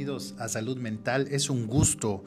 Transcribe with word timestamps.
bienvenidos 0.00 0.34
a 0.38 0.48
Salud 0.48 0.78
Mental. 0.78 1.28
Es 1.30 1.50
un 1.50 1.66
gusto 1.66 2.24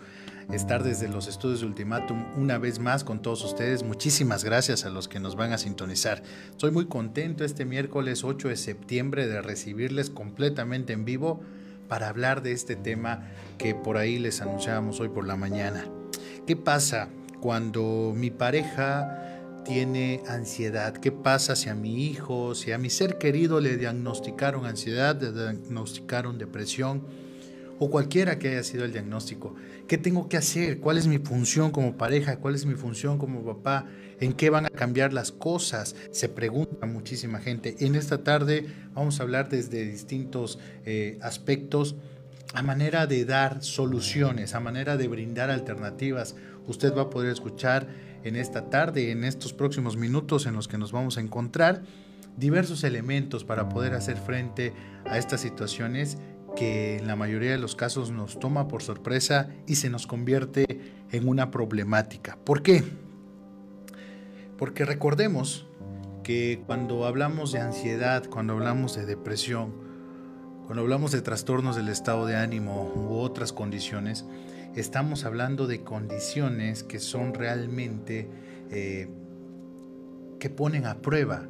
estar 0.52 0.84
desde 0.84 1.08
los 1.08 1.28
estudios 1.28 1.62
de 1.62 1.66
Ultimatum 1.66 2.24
una 2.38 2.60
vez 2.60 2.78
más 2.78 3.04
con 3.04 3.24
todos 3.24 3.44
ustedes. 3.44 3.82
Muchísimas 3.82 4.44
gracias 4.44 4.86
a 4.86 4.92
los 4.92 5.08
que 5.08 5.20
nos 5.20 5.36
van 5.36 5.54
a 5.54 5.58
sintonizar. 5.58 6.22
Estoy 6.52 6.70
muy 6.70 6.86
contento 6.86 7.44
este 7.44 7.66
miércoles 7.66 8.24
8 8.24 8.50
de 8.50 8.58
septiembre 8.58 9.26
de 9.26 9.42
recibirles 9.42 10.12
completamente 10.12 10.94
en 10.94 11.04
vivo 11.04 11.42
para 11.88 12.10
hablar 12.10 12.44
de 12.44 12.52
este 12.52 12.76
tema 12.76 13.32
que 13.58 13.74
por 13.74 13.98
ahí 13.98 14.20
les 14.20 14.40
anunciábamos 14.42 15.00
hoy 15.00 15.10
por 15.10 15.26
la 15.26 15.36
mañana. 15.36 15.84
¿Qué 16.46 16.56
pasa 16.56 17.10
cuando 17.42 18.14
mi 18.16 18.30
pareja 18.30 19.64
tiene 19.66 20.22
ansiedad? 20.28 20.96
¿Qué 20.96 21.12
pasa 21.12 21.56
si 21.56 21.70
a 21.70 21.74
mi 21.74 22.06
hijo, 22.06 22.54
si 22.54 22.72
a 22.72 22.78
mi 22.78 22.92
ser 22.92 23.18
querido 23.18 23.60
le 23.60 23.78
diagnosticaron 23.78 24.68
ansiedad, 24.68 25.20
le 25.20 25.32
diagnosticaron 25.32 26.38
depresión 26.38 27.23
o 27.84 27.90
cualquiera 27.90 28.40
que 28.40 28.48
haya 28.48 28.64
sido 28.64 28.86
el 28.86 28.94
diagnóstico? 28.94 29.56
¿Qué 29.90 29.98
tengo 29.98 30.30
que 30.30 30.38
hacer? 30.38 30.80
¿Cuál 30.80 30.98
es 30.98 31.06
mi 31.06 31.18
función 31.18 31.72
como 31.72 31.98
pareja? 31.98 32.38
¿Cuál 32.38 32.56
es 32.56 32.66
mi 32.66 32.76
función 32.76 33.18
como 33.18 33.44
papá? 33.44 33.88
¿En 34.22 34.32
qué 34.32 34.50
van 34.50 34.66
a 34.66 34.70
cambiar 34.70 35.12
las 35.12 35.34
cosas? 35.34 35.94
Se 36.12 36.30
pregunta 36.30 36.86
muchísima 36.86 37.40
gente. 37.40 37.76
En 37.80 37.96
esta 37.96 38.24
tarde 38.24 38.66
vamos 38.94 39.20
a 39.20 39.24
hablar 39.24 39.50
desde 39.50 39.84
distintos 39.84 40.60
eh, 40.86 41.20
aspectos 41.22 41.98
a 42.54 42.62
manera 42.62 43.06
de 43.06 43.26
dar 43.26 43.62
soluciones, 43.62 44.56
a 44.56 44.62
manera 44.62 44.96
de 44.96 45.10
brindar 45.10 45.50
alternativas. 45.50 46.38
Usted 46.66 46.96
va 46.96 47.02
a 47.02 47.10
poder 47.10 47.34
escuchar 47.34 47.88
en 48.24 48.38
esta 48.38 48.70
tarde, 48.70 49.12
en 49.12 49.26
estos 49.26 49.52
próximos 49.52 49.98
minutos 49.98 50.46
en 50.46 50.54
los 50.54 50.70
que 50.70 50.78
nos 50.78 50.94
vamos 50.94 51.18
a 51.18 51.22
encontrar, 51.22 51.84
diversos 52.38 52.86
elementos 52.86 53.44
para 53.44 53.68
poder 53.68 53.94
hacer 53.94 54.16
frente 54.16 54.74
a 55.06 55.18
estas 55.18 55.42
situaciones 55.42 56.18
que 56.56 56.98
en 56.98 57.08
la 57.08 57.16
mayoría 57.16 57.52
de 57.52 57.58
los 57.58 57.76
casos 57.76 58.12
nos 58.12 58.40
toma 58.40 58.68
por 58.68 58.82
sorpresa 58.82 59.50
y 59.68 59.76
se 59.76 59.90
nos 59.90 60.08
convierte 60.08 60.94
en 61.12 61.28
una 61.28 61.52
problemática. 61.52 62.38
¿Por 62.44 62.62
qué? 62.62 62.84
Porque 64.58 64.86
recordemos 64.86 65.68
que 66.24 66.64
cuando 66.66 67.06
hablamos 67.06 67.52
de 67.52 67.60
ansiedad, 67.60 68.26
cuando 68.30 68.54
hablamos 68.54 68.96
de 68.96 69.06
depresión, 69.06 69.74
cuando 70.66 70.82
hablamos 70.82 71.12
de 71.12 71.22
trastornos 71.22 71.76
del 71.76 71.90
estado 71.90 72.26
de 72.26 72.38
ánimo 72.38 72.92
u 72.96 73.16
otras 73.16 73.52
condiciones, 73.52 74.26
estamos 74.76 75.26
hablando 75.26 75.68
de 75.68 75.84
condiciones 75.84 76.84
que 76.84 77.00
son 77.00 77.34
realmente 77.34 78.30
eh, 78.72 79.10
que 80.40 80.50
ponen 80.50 80.86
a 80.86 81.02
prueba 81.02 81.48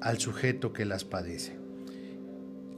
al 0.00 0.18
sujeto 0.18 0.72
que 0.72 0.84
las 0.84 1.04
padece. 1.04 1.63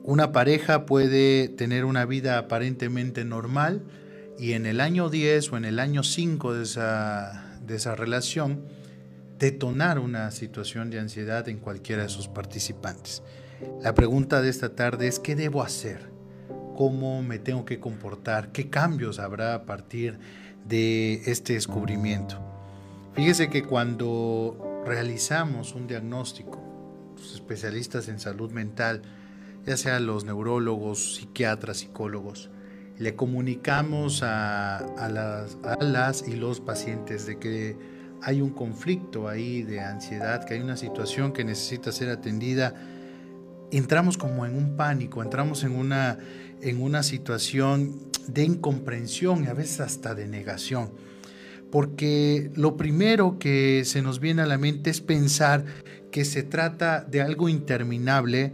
Una 0.07 0.31
pareja 0.31 0.87
puede 0.87 1.49
tener 1.49 1.85
una 1.85 2.07
vida 2.07 2.39
aparentemente 2.39 3.25
normal 3.25 3.83
y 4.39 4.53
en 4.53 4.65
el 4.65 4.81
año 4.81 5.11
10 5.11 5.53
o 5.53 5.57
en 5.57 5.65
el 5.65 5.81
año 5.81 6.05
5 6.05 6.55
de 6.55 6.63
esa, 6.63 7.59
de 7.67 7.75
esa 7.75 7.97
relación 7.97 8.63
detonar 9.41 9.99
una 9.99 10.31
situación 10.31 10.91
de 10.91 11.01
ansiedad 11.01 11.49
en 11.49 11.59
cualquiera 11.59 12.05
de 12.05 12.09
sus 12.09 12.29
participantes. 12.29 13.25
La 13.83 13.97
pregunta 13.97 14.41
de 14.43 14.49
esta 14.49 14.77
tarde 14.77 15.09
es, 15.09 15.19
¿qué 15.19 15.35
debo 15.35 15.61
hacer? 15.61 16.09
¿Cómo 16.77 17.25
me 17.25 17.41
tengo 17.41 17.65
que 17.65 17.81
comportar? 17.81 18.53
¿Qué 18.53 18.71
cambios 18.71 19.19
habrá 19.19 19.55
a 19.55 19.65
partir 19.65 20.21
de 20.69 21.15
este 21.27 21.55
descubrimiento? 21.55 22.39
Fíjese 23.15 23.51
que 23.51 23.65
cuando 23.65 24.85
realizamos 24.87 25.75
un 25.75 25.89
diagnóstico, 25.89 26.63
los 27.17 27.35
especialistas 27.35 28.07
en 28.07 28.21
salud 28.21 28.53
mental, 28.53 29.03
ya 29.67 29.77
sean 29.77 30.07
los 30.07 30.25
neurólogos, 30.25 31.17
psiquiatras, 31.17 31.79
psicólogos, 31.79 32.51
le 32.99 33.15
comunicamos 33.15 34.23
a, 34.23 34.81
las, 35.13 35.59
a 35.63 35.83
las 35.85 36.27
y 36.27 36.37
los 36.37 36.61
pacientes 36.61 37.27
de 37.27 37.39
que 37.39 37.77
hay 38.23 38.41
un 38.41 38.51
conflicto 38.51 39.29
ahí 39.29 39.63
de 39.63 39.81
ansiedad, 39.81 40.45
que 40.45 40.55
hay 40.55 40.61
una 40.61 40.77
situación 40.77 41.33
que 41.33 41.45
necesita 41.45 41.93
ser 41.93 42.09
atendida 42.09 42.75
entramos 43.71 44.17
como 44.17 44.47
en 44.47 44.57
un 44.57 44.77
pánico, 44.77 45.23
entramos 45.23 45.65
en 45.65 45.73
una, 45.73 46.19
en 46.61 46.81
una 46.81 47.03
situación 47.03 48.11
de 48.27 48.45
incomprensión 48.45 49.45
y 49.45 49.47
a 49.49 49.55
veces 49.55 49.81
hasta 49.81 50.15
de 50.15 50.27
negación. 50.27 50.91
Porque 51.71 52.51
lo 52.55 52.77
primero 52.77 53.39
que 53.39 53.83
se 53.85 54.03
nos 54.03 54.21
viene 54.21 54.43
a 54.43 54.47
la 54.47 54.59
mente 54.59 54.91
es 54.91 55.01
pensar 55.01 55.65
que 56.11 56.25
se 56.25 56.43
trata 56.43 57.01
de 57.01 57.21
algo 57.21 57.49
interminable 57.49 58.53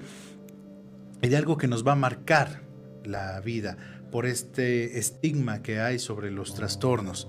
y 1.22 1.28
de 1.28 1.36
algo 1.36 1.56
que 1.56 1.68
nos 1.68 1.86
va 1.86 1.92
a 1.92 1.96
marcar 1.96 2.62
la 3.04 3.40
vida 3.40 3.78
por 4.10 4.26
este 4.26 4.98
estigma 4.98 5.62
que 5.62 5.80
hay 5.80 5.98
sobre 5.98 6.30
los 6.30 6.54
trastornos. 6.54 7.28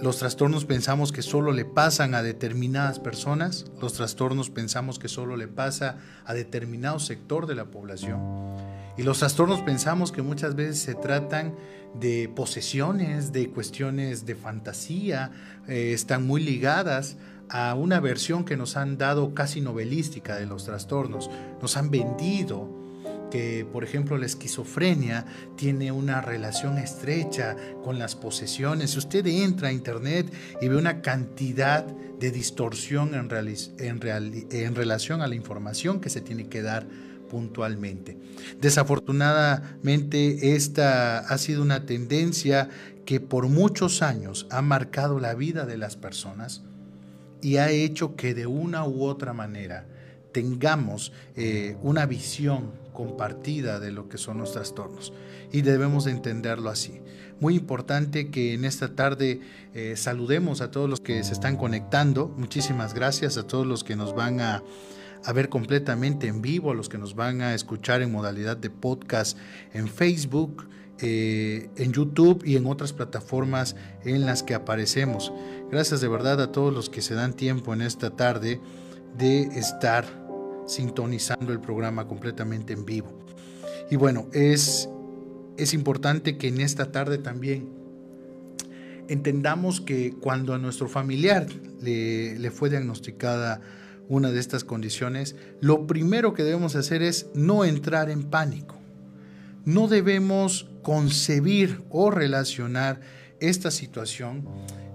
Los 0.00 0.18
trastornos 0.18 0.64
pensamos 0.64 1.12
que 1.12 1.20
solo 1.20 1.52
le 1.52 1.66
pasan 1.66 2.14
a 2.14 2.22
determinadas 2.22 2.98
personas, 2.98 3.66
los 3.80 3.92
trastornos 3.92 4.48
pensamos 4.48 4.98
que 4.98 5.08
solo 5.08 5.36
le 5.36 5.48
pasa 5.48 5.98
a 6.24 6.32
determinado 6.32 6.98
sector 6.98 7.46
de 7.46 7.56
la 7.56 7.66
población. 7.66 8.20
Y 8.96 9.02
los 9.02 9.18
trastornos 9.18 9.60
pensamos 9.60 10.10
que 10.10 10.22
muchas 10.22 10.54
veces 10.54 10.78
se 10.78 10.94
tratan 10.94 11.54
de 11.94 12.30
posesiones, 12.34 13.32
de 13.32 13.50
cuestiones 13.50 14.24
de 14.24 14.34
fantasía, 14.34 15.30
eh, 15.68 15.92
están 15.92 16.26
muy 16.26 16.42
ligadas 16.42 17.18
a 17.50 17.74
una 17.74 18.00
versión 18.00 18.44
que 18.44 18.56
nos 18.56 18.78
han 18.78 18.96
dado 18.96 19.34
casi 19.34 19.60
novelística 19.60 20.36
de 20.36 20.46
los 20.46 20.64
trastornos. 20.64 21.30
Nos 21.60 21.76
han 21.76 21.90
vendido 21.90 22.81
que, 23.32 23.66
por 23.72 23.82
ejemplo, 23.82 24.18
la 24.18 24.26
esquizofrenia 24.26 25.24
tiene 25.56 25.90
una 25.90 26.20
relación 26.20 26.76
estrecha 26.76 27.56
con 27.82 27.98
las 27.98 28.14
posesiones. 28.14 28.90
Si 28.90 28.98
usted 28.98 29.26
entra 29.26 29.68
a 29.68 29.72
Internet 29.72 30.30
y 30.60 30.68
ve 30.68 30.76
una 30.76 31.00
cantidad 31.00 31.86
de 31.86 32.30
distorsión 32.30 33.14
en, 33.14 33.30
en 34.50 34.74
relación 34.74 35.22
a 35.22 35.26
la 35.26 35.34
información 35.34 35.98
que 35.98 36.10
se 36.10 36.20
tiene 36.20 36.48
que 36.48 36.60
dar 36.60 36.86
puntualmente. 37.30 38.18
Desafortunadamente, 38.60 40.54
esta 40.54 41.20
ha 41.20 41.38
sido 41.38 41.62
una 41.62 41.86
tendencia 41.86 42.68
que 43.06 43.18
por 43.18 43.48
muchos 43.48 44.02
años 44.02 44.46
ha 44.50 44.60
marcado 44.60 45.18
la 45.18 45.34
vida 45.34 45.64
de 45.64 45.78
las 45.78 45.96
personas 45.96 46.60
y 47.40 47.56
ha 47.56 47.70
hecho 47.70 48.14
que 48.14 48.34
de 48.34 48.46
una 48.46 48.84
u 48.84 49.04
otra 49.04 49.32
manera 49.32 49.86
tengamos 50.32 51.12
eh, 51.34 51.76
una 51.82 52.04
visión 52.04 52.81
compartida 52.92 53.80
de 53.80 53.92
lo 53.92 54.08
que 54.08 54.18
son 54.18 54.38
los 54.38 54.52
trastornos 54.52 55.12
y 55.50 55.62
debemos 55.62 56.04
de 56.04 56.12
entenderlo 56.12 56.70
así. 56.70 57.00
Muy 57.40 57.56
importante 57.56 58.30
que 58.30 58.54
en 58.54 58.64
esta 58.64 58.94
tarde 58.94 59.40
eh, 59.74 59.94
saludemos 59.96 60.60
a 60.60 60.70
todos 60.70 60.88
los 60.88 61.00
que 61.00 61.22
se 61.24 61.32
están 61.32 61.56
conectando. 61.56 62.28
Muchísimas 62.36 62.94
gracias 62.94 63.36
a 63.36 63.46
todos 63.46 63.66
los 63.66 63.82
que 63.84 63.96
nos 63.96 64.14
van 64.14 64.40
a, 64.40 64.62
a 65.24 65.32
ver 65.32 65.48
completamente 65.48 66.28
en 66.28 66.40
vivo, 66.40 66.70
a 66.70 66.74
los 66.74 66.88
que 66.88 66.98
nos 66.98 67.14
van 67.14 67.40
a 67.42 67.54
escuchar 67.54 68.02
en 68.02 68.12
modalidad 68.12 68.56
de 68.56 68.70
podcast 68.70 69.36
en 69.72 69.88
Facebook. 69.88 70.68
Eh, 71.04 71.68
en 71.76 71.92
YouTube 71.92 72.44
y 72.46 72.54
en 72.54 72.66
otras 72.66 72.92
plataformas 72.92 73.74
en 74.04 74.24
las 74.24 74.44
que 74.44 74.54
aparecemos. 74.54 75.32
Gracias 75.68 76.00
de 76.00 76.06
verdad 76.06 76.40
a 76.40 76.52
todos 76.52 76.72
los 76.72 76.90
que 76.90 77.02
se 77.02 77.14
dan 77.14 77.32
tiempo 77.32 77.74
en 77.74 77.82
esta 77.82 78.10
tarde 78.10 78.60
de 79.16 79.42
estar 79.58 80.21
sintonizando 80.66 81.52
el 81.52 81.60
programa 81.60 82.06
completamente 82.06 82.72
en 82.72 82.84
vivo. 82.84 83.18
Y 83.90 83.96
bueno, 83.96 84.28
es, 84.32 84.88
es 85.56 85.74
importante 85.74 86.38
que 86.38 86.48
en 86.48 86.60
esta 86.60 86.92
tarde 86.92 87.18
también 87.18 87.68
entendamos 89.08 89.80
que 89.80 90.14
cuando 90.20 90.54
a 90.54 90.58
nuestro 90.58 90.88
familiar 90.88 91.46
le, 91.80 92.38
le 92.38 92.50
fue 92.50 92.70
diagnosticada 92.70 93.60
una 94.08 94.30
de 94.30 94.40
estas 94.40 94.64
condiciones, 94.64 95.36
lo 95.60 95.86
primero 95.86 96.34
que 96.34 96.44
debemos 96.44 96.76
hacer 96.76 97.02
es 97.02 97.28
no 97.34 97.64
entrar 97.64 98.10
en 98.10 98.24
pánico. 98.24 98.78
No 99.64 99.88
debemos 99.88 100.68
concebir 100.82 101.82
o 101.88 102.10
relacionar 102.10 103.00
esta 103.40 103.70
situación 103.70 104.44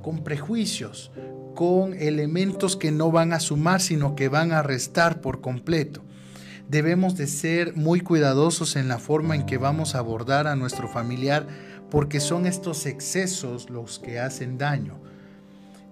con 0.02 0.24
prejuicios, 0.24 1.12
con 1.58 1.96
elementos 1.96 2.78
que 2.78 2.92
no 2.92 3.10
van 3.10 3.34
a 3.34 3.40
sumar, 3.40 3.82
sino 3.82 4.16
que 4.16 4.30
van 4.30 4.52
a 4.52 4.62
restar 4.62 5.22
por 5.22 5.42
completo. 5.42 6.04
Debemos 6.70 7.18
de 7.18 7.26
ser 7.26 7.76
muy 7.76 8.02
cuidadosos 8.02 8.76
en 8.76 8.88
la 8.88 9.00
forma 9.00 9.36
en 9.36 9.48
que 9.48 9.58
vamos 9.58 9.96
a 9.96 9.98
abordar 9.98 10.46
a 10.46 10.56
nuestro 10.56 10.88
familiar, 10.88 11.48
porque 11.90 12.20
son 12.20 12.46
estos 12.46 12.86
excesos 12.86 13.72
los 13.72 13.98
que 13.98 14.20
hacen 14.20 14.60
daño. 14.60 15.00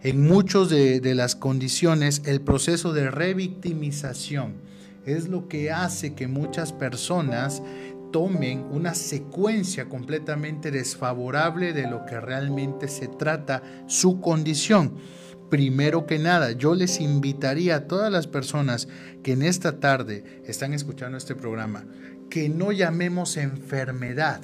En 0.04 0.22
muchas 0.28 0.70
de, 0.70 1.00
de 1.00 1.16
las 1.16 1.36
condiciones, 1.36 2.22
el 2.26 2.42
proceso 2.42 2.94
de 2.94 3.10
revictimización 3.10 4.54
es 5.04 5.30
lo 5.30 5.48
que 5.48 5.72
hace 5.72 6.14
que 6.14 6.28
muchas 6.28 6.74
personas 6.74 7.64
tomen 8.12 8.66
una 8.70 8.94
secuencia 8.94 9.90
completamente 9.90 10.70
desfavorable 10.70 11.74
de 11.74 11.90
lo 11.90 12.06
que 12.06 12.20
realmente 12.20 12.88
se 12.88 13.08
trata 13.08 13.64
su 13.88 14.22
condición 14.22 14.94
primero 15.50 16.06
que 16.06 16.20
nada, 16.20 16.52
yo 16.52 16.76
les 16.76 17.00
invitaría 17.00 17.76
a 17.76 17.88
todas 17.88 18.12
las 18.12 18.28
personas 18.28 18.88
que 19.24 19.34
en 19.34 19.44
esta 19.44 19.80
tarde 19.80 20.42
están 20.46 20.74
escuchando 20.74 21.18
este 21.18 21.36
programa, 21.36 21.86
que 22.30 22.50
no 22.50 22.72
llamemos 22.72 23.38
enfermedad, 23.38 24.42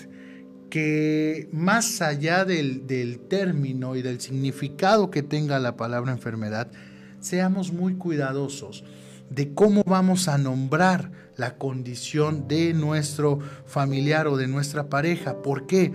que 0.70 1.50
más 1.52 2.02
allá 2.02 2.46
del, 2.46 3.20
término 3.28 3.96
y 3.96 4.02
del 4.02 4.22
significado 4.22 5.12
que 5.12 5.24
tenga 5.24 5.60
la 5.60 5.76
palabra 5.76 6.12
enfermedad, 6.12 6.72
seamos 7.20 7.74
muy 7.74 7.96
cuidadosos 7.96 8.84
de 9.30 9.54
cómo 9.54 9.84
vamos 9.86 10.28
a 10.28 10.38
nombrar 10.38 11.12
la 11.36 11.58
condición 11.58 12.48
de 12.48 12.74
nuestro 12.74 13.40
familiar 13.66 14.28
o 14.28 14.38
de 14.38 14.48
nuestra 14.48 14.88
pareja. 14.90 15.42
¿Por 15.42 15.68
qué? 15.68 15.92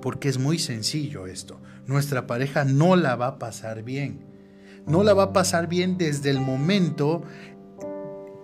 Porque 0.00 0.28
es 0.28 0.38
muy 0.38 0.58
sencillo 0.58 1.26
esto. 1.26 1.60
Nuestra 1.86 2.26
pareja 2.26 2.64
no 2.64 2.96
la 2.96 3.16
va 3.16 3.26
a 3.26 3.38
pasar 3.38 3.82
bien. 3.82 4.26
No 4.86 5.02
la 5.02 5.14
va 5.14 5.24
a 5.24 5.32
pasar 5.32 5.68
bien 5.68 5.96
desde 5.98 6.30
el 6.30 6.40
momento 6.40 7.22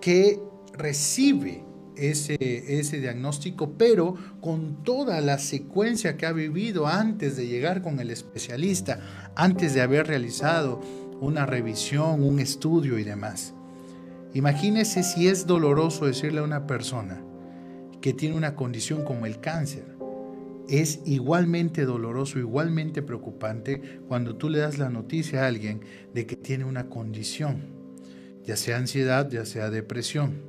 que 0.01 0.39
recibe 0.73 1.63
ese, 1.95 2.37
ese, 2.39 2.99
diagnóstico, 2.99 3.73
pero 3.77 4.15
con 4.39 4.83
toda 4.83 5.19
la 5.19 5.37
secuencia 5.37 6.15
que 6.15 6.25
ha 6.25 6.31
vivido 6.31 6.87
antes 6.87 7.35
de 7.35 7.47
llegar 7.47 7.81
con 7.81 7.99
el 7.99 8.09
especialista, 8.09 8.99
antes 9.35 9.73
de 9.73 9.81
haber 9.81 10.07
realizado 10.07 10.79
una 11.19 11.45
revisión, 11.45 12.23
un 12.23 12.39
estudio 12.39 12.97
y 12.97 13.03
demás. 13.03 13.53
Imagínese 14.33 15.03
si 15.03 15.27
es 15.27 15.45
doloroso 15.45 16.05
decirle 16.05 16.39
a 16.39 16.43
una 16.43 16.67
persona 16.67 17.21
que 17.99 18.13
tiene 18.13 18.35
una 18.35 18.55
condición 18.55 19.03
como 19.03 19.25
el 19.25 19.39
cáncer. 19.39 19.98
Es 20.69 20.99
igualmente 21.05 21.85
doloroso, 21.85 22.39
igualmente 22.39 23.01
preocupante 23.01 23.99
cuando 24.07 24.35
tú 24.35 24.49
le 24.49 24.59
das 24.59 24.77
la 24.77 24.89
noticia 24.89 25.43
a 25.43 25.47
alguien 25.47 25.81
de 26.13 26.25
que 26.25 26.35
tiene 26.35 26.65
una 26.65 26.87
condición, 26.87 27.63
ya 28.45 28.55
sea 28.55 28.77
ansiedad, 28.77 29.29
ya 29.29 29.45
sea 29.45 29.69
depresión. 29.69 30.47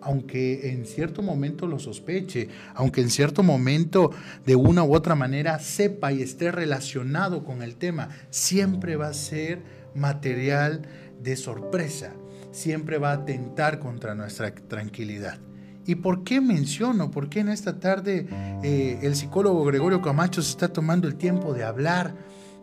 Aunque 0.00 0.70
en 0.70 0.86
cierto 0.86 1.22
momento 1.22 1.66
lo 1.66 1.78
sospeche, 1.78 2.48
aunque 2.74 3.00
en 3.00 3.10
cierto 3.10 3.42
momento 3.42 4.12
de 4.46 4.54
una 4.54 4.84
u 4.84 4.94
otra 4.94 5.16
manera 5.16 5.58
sepa 5.58 6.12
y 6.12 6.22
esté 6.22 6.52
relacionado 6.52 7.42
con 7.42 7.62
el 7.62 7.76
tema, 7.76 8.10
siempre 8.30 8.96
va 8.96 9.08
a 9.08 9.14
ser 9.14 9.62
material 9.94 10.82
de 11.20 11.34
sorpresa 11.34 12.12
siempre 12.50 12.98
va 12.98 13.10
a 13.10 13.14
atentar 13.14 13.78
contra 13.78 14.14
nuestra 14.14 14.54
tranquilidad. 14.54 15.38
¿Y 15.88 15.94
por 15.94 16.22
qué 16.22 16.42
menciono? 16.42 17.10
¿Por 17.10 17.30
qué 17.30 17.40
en 17.40 17.48
esta 17.48 17.80
tarde 17.80 18.26
eh, 18.62 18.98
el 19.00 19.16
psicólogo 19.16 19.64
Gregorio 19.64 20.02
Camacho 20.02 20.42
se 20.42 20.50
está 20.50 20.70
tomando 20.70 21.08
el 21.08 21.14
tiempo 21.14 21.54
de 21.54 21.64
hablar 21.64 22.14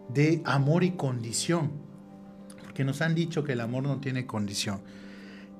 de 0.10 0.44
amor 0.46 0.84
y 0.84 0.92
condición? 0.92 1.72
Porque 2.62 2.84
nos 2.84 3.02
han 3.02 3.16
dicho 3.16 3.44
que 3.44 3.54
el 3.54 3.62
amor 3.62 3.82
no 3.82 4.00
tiene 4.00 4.28
condición. 4.28 4.82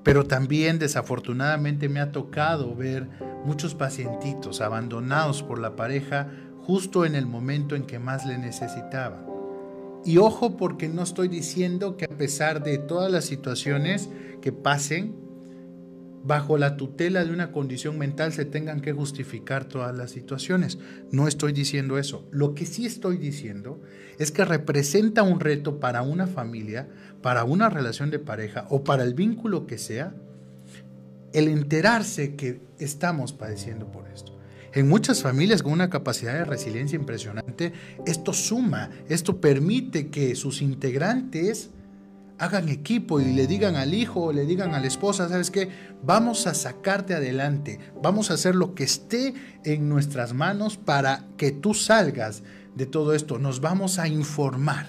Pero 0.04 0.26
también 0.26 0.78
desafortunadamente 0.78 1.88
me 1.88 1.98
ha 1.98 2.12
tocado 2.12 2.76
ver 2.76 3.08
muchos 3.44 3.74
pacientitos 3.74 4.60
abandonados 4.60 5.42
por 5.42 5.58
la 5.58 5.74
pareja 5.74 6.28
justo 6.60 7.04
en 7.04 7.16
el 7.16 7.26
momento 7.26 7.74
en 7.74 7.82
que 7.82 7.98
más 7.98 8.24
le 8.26 8.38
necesitaban. 8.38 9.26
Y 10.04 10.18
ojo 10.18 10.56
porque 10.56 10.88
no 10.88 11.02
estoy 11.02 11.26
diciendo 11.26 11.96
que 11.96 12.04
a 12.04 12.16
pesar 12.16 12.62
de 12.62 12.78
todas 12.78 13.10
las 13.10 13.24
situaciones 13.24 14.08
que 14.40 14.52
pasen, 14.52 15.25
bajo 16.26 16.58
la 16.58 16.76
tutela 16.76 17.24
de 17.24 17.32
una 17.32 17.52
condición 17.52 17.98
mental 17.98 18.32
se 18.32 18.44
tengan 18.44 18.80
que 18.80 18.92
justificar 18.92 19.64
todas 19.64 19.96
las 19.96 20.10
situaciones. 20.10 20.78
No 21.12 21.28
estoy 21.28 21.52
diciendo 21.52 21.98
eso. 21.98 22.26
Lo 22.32 22.54
que 22.54 22.66
sí 22.66 22.84
estoy 22.84 23.16
diciendo 23.16 23.80
es 24.18 24.32
que 24.32 24.44
representa 24.44 25.22
un 25.22 25.38
reto 25.38 25.78
para 25.78 26.02
una 26.02 26.26
familia, 26.26 26.88
para 27.22 27.44
una 27.44 27.70
relación 27.70 28.10
de 28.10 28.18
pareja 28.18 28.66
o 28.70 28.82
para 28.82 29.04
el 29.04 29.14
vínculo 29.14 29.68
que 29.68 29.78
sea, 29.78 30.14
el 31.32 31.46
enterarse 31.46 32.34
que 32.34 32.60
estamos 32.80 33.32
padeciendo 33.32 33.92
por 33.92 34.08
esto. 34.08 34.36
En 34.72 34.88
muchas 34.88 35.22
familias 35.22 35.62
con 35.62 35.72
una 35.72 35.90
capacidad 35.90 36.34
de 36.34 36.44
resiliencia 36.44 36.96
impresionante, 36.96 37.72
esto 38.04 38.32
suma, 38.32 38.90
esto 39.08 39.40
permite 39.40 40.08
que 40.08 40.34
sus 40.34 40.60
integrantes 40.60 41.70
hagan 42.38 42.68
equipo 42.68 43.20
y 43.20 43.32
le 43.32 43.46
digan 43.46 43.76
al 43.76 43.94
hijo 43.94 44.24
o 44.24 44.32
le 44.32 44.46
digan 44.46 44.74
a 44.74 44.80
la 44.80 44.86
esposa, 44.86 45.28
¿sabes 45.28 45.50
qué? 45.50 45.68
Vamos 46.02 46.46
a 46.46 46.54
sacarte 46.54 47.14
adelante, 47.14 47.78
vamos 48.02 48.30
a 48.30 48.34
hacer 48.34 48.54
lo 48.54 48.74
que 48.74 48.84
esté 48.84 49.34
en 49.64 49.88
nuestras 49.88 50.34
manos 50.34 50.76
para 50.76 51.24
que 51.36 51.50
tú 51.50 51.74
salgas 51.74 52.42
de 52.74 52.86
todo 52.86 53.14
esto, 53.14 53.38
nos 53.38 53.60
vamos 53.60 53.98
a 53.98 54.06
informar. 54.06 54.86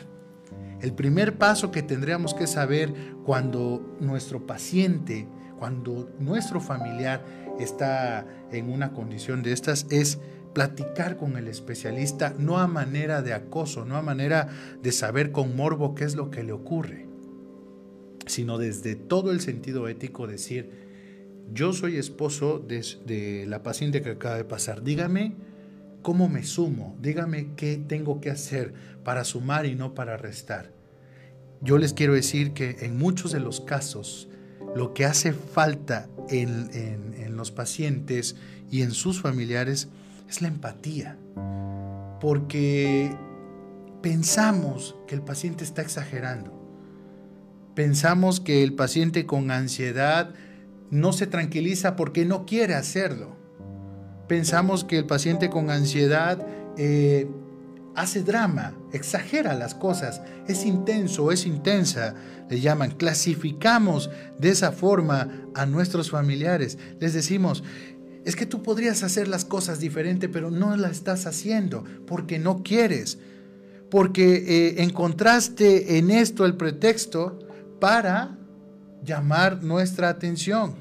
El 0.82 0.94
primer 0.94 1.38
paso 1.38 1.72
que 1.72 1.82
tendríamos 1.82 2.34
que 2.34 2.46
saber 2.46 2.94
cuando 3.24 3.96
nuestro 4.00 4.46
paciente, 4.46 5.28
cuando 5.58 6.12
nuestro 6.20 6.60
familiar 6.60 7.26
está 7.60 8.26
en 8.52 8.70
una 8.70 8.94
condición 8.94 9.42
de 9.42 9.54
estas 9.54 9.88
es 9.90 10.20
platicar 10.54 11.18
con 11.18 11.38
el 11.38 11.48
especialista, 11.48 12.34
no 12.38 12.60
a 12.60 12.68
manera 12.68 13.22
de 13.22 13.34
acoso, 13.34 13.86
no 13.86 13.96
a 13.96 14.02
manera 14.02 14.50
de 14.82 14.92
saber 14.92 15.32
con 15.32 15.56
morbo 15.56 15.96
qué 15.96 16.04
es 16.04 16.16
lo 16.16 16.30
que 16.30 16.44
le 16.44 16.52
ocurre, 16.52 17.07
sino 18.28 18.58
desde 18.58 18.96
todo 18.96 19.32
el 19.32 19.42
sentido 19.42 19.88
ético 19.88 20.28
decir, 20.28 20.70
yo 21.54 21.74
soy 21.74 21.98
esposo 21.98 22.60
de, 22.60 23.46
la 23.48 23.64
paciente 23.64 24.02
que 24.02 24.12
acaba 24.12 24.36
de 24.36 24.44
pasar, 24.44 24.84
dígame 24.84 25.36
cómo 26.02 26.30
me 26.30 26.44
sumo, 26.44 26.96
dígame 27.02 27.54
qué 27.56 27.82
tengo 27.88 28.22
que 28.22 28.30
hacer 28.30 28.74
para 29.04 29.24
sumar 29.24 29.66
y 29.66 29.76
no 29.76 29.94
para 29.94 30.18
restar. 30.18 30.72
Yo 31.62 31.78
les 31.78 31.94
quiero 31.94 32.14
decir 32.14 32.54
que 32.54 32.78
en 32.82 32.98
muchos 32.98 33.32
de 33.32 33.40
los 33.40 33.62
casos, 33.62 34.30
lo 34.76 34.94
que 34.94 35.06
hace 35.06 35.34
falta 35.34 36.08
en, 36.30 37.36
los 37.36 37.52
pacientes 37.52 38.36
y 38.72 38.82
en 38.82 38.92
sus 38.92 39.22
familiares 39.22 39.90
es 40.28 40.42
la 40.42 40.48
empatía. 40.48 41.18
Porque 42.20 43.16
pensamos 44.02 44.96
que 45.08 45.16
el 45.16 45.22
paciente 45.22 45.64
está 45.64 45.82
exagerando. 45.82 46.57
Pensamos 47.78 48.40
que 48.40 48.64
el 48.64 48.74
paciente 48.74 49.28
con 49.28 49.52
ansiedad 49.52 50.34
no 50.90 51.14
se 51.14 51.28
tranquiliza 51.28 51.96
porque 51.96 52.26
no 52.26 52.44
quiere 52.44 52.74
hacerlo. 52.74 53.36
Pensamos 54.28 54.84
que 54.84 54.98
el 54.98 55.06
paciente 55.06 55.52
con 55.52 55.70
ansiedad 55.70 56.44
eh, 56.76 57.30
hace 57.94 58.24
drama, 58.24 58.74
exagera 58.94 59.54
las 59.54 59.76
cosas, 59.76 60.24
es 60.48 60.66
intenso, 60.66 61.32
es 61.32 61.46
intensa, 61.46 62.16
le 62.50 62.60
llaman. 62.62 62.96
Clasificamos 62.98 64.10
de 64.40 64.50
esa 64.50 64.72
forma 64.72 65.30
a 65.54 65.68
nuestros 65.68 66.10
familiares. 66.10 66.80
Les 67.00 67.14
decimos, 67.14 67.64
es 68.26 68.36
que 68.36 68.48
tú 68.48 68.64
podrías 68.64 69.04
hacer 69.04 69.28
las 69.28 69.46
cosas 69.46 69.80
diferente, 69.80 70.30
pero 70.30 70.50
no 70.50 70.76
las 70.78 70.94
estás 70.94 71.28
haciendo 71.28 71.84
porque 72.08 72.40
no 72.40 72.64
quieres, 72.64 73.20
porque 73.92 74.38
eh, 74.48 74.82
encontraste 74.82 76.00
en 76.00 76.10
esto 76.10 76.44
el 76.44 76.58
pretexto 76.58 77.44
para 77.80 78.38
llamar 79.04 79.64
nuestra 79.64 80.10
atención. 80.10 80.76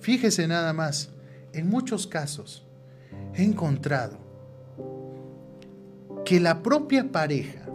Fíjese 0.00 0.46
nada 0.46 0.72
más, 0.72 1.10
en 1.52 1.68
muchos 1.68 2.06
casos 2.06 2.66
he 3.34 3.42
encontrado 3.42 4.18
que 6.24 6.40
la 6.40 6.62
propia 6.62 7.10
pareja, 7.10 7.66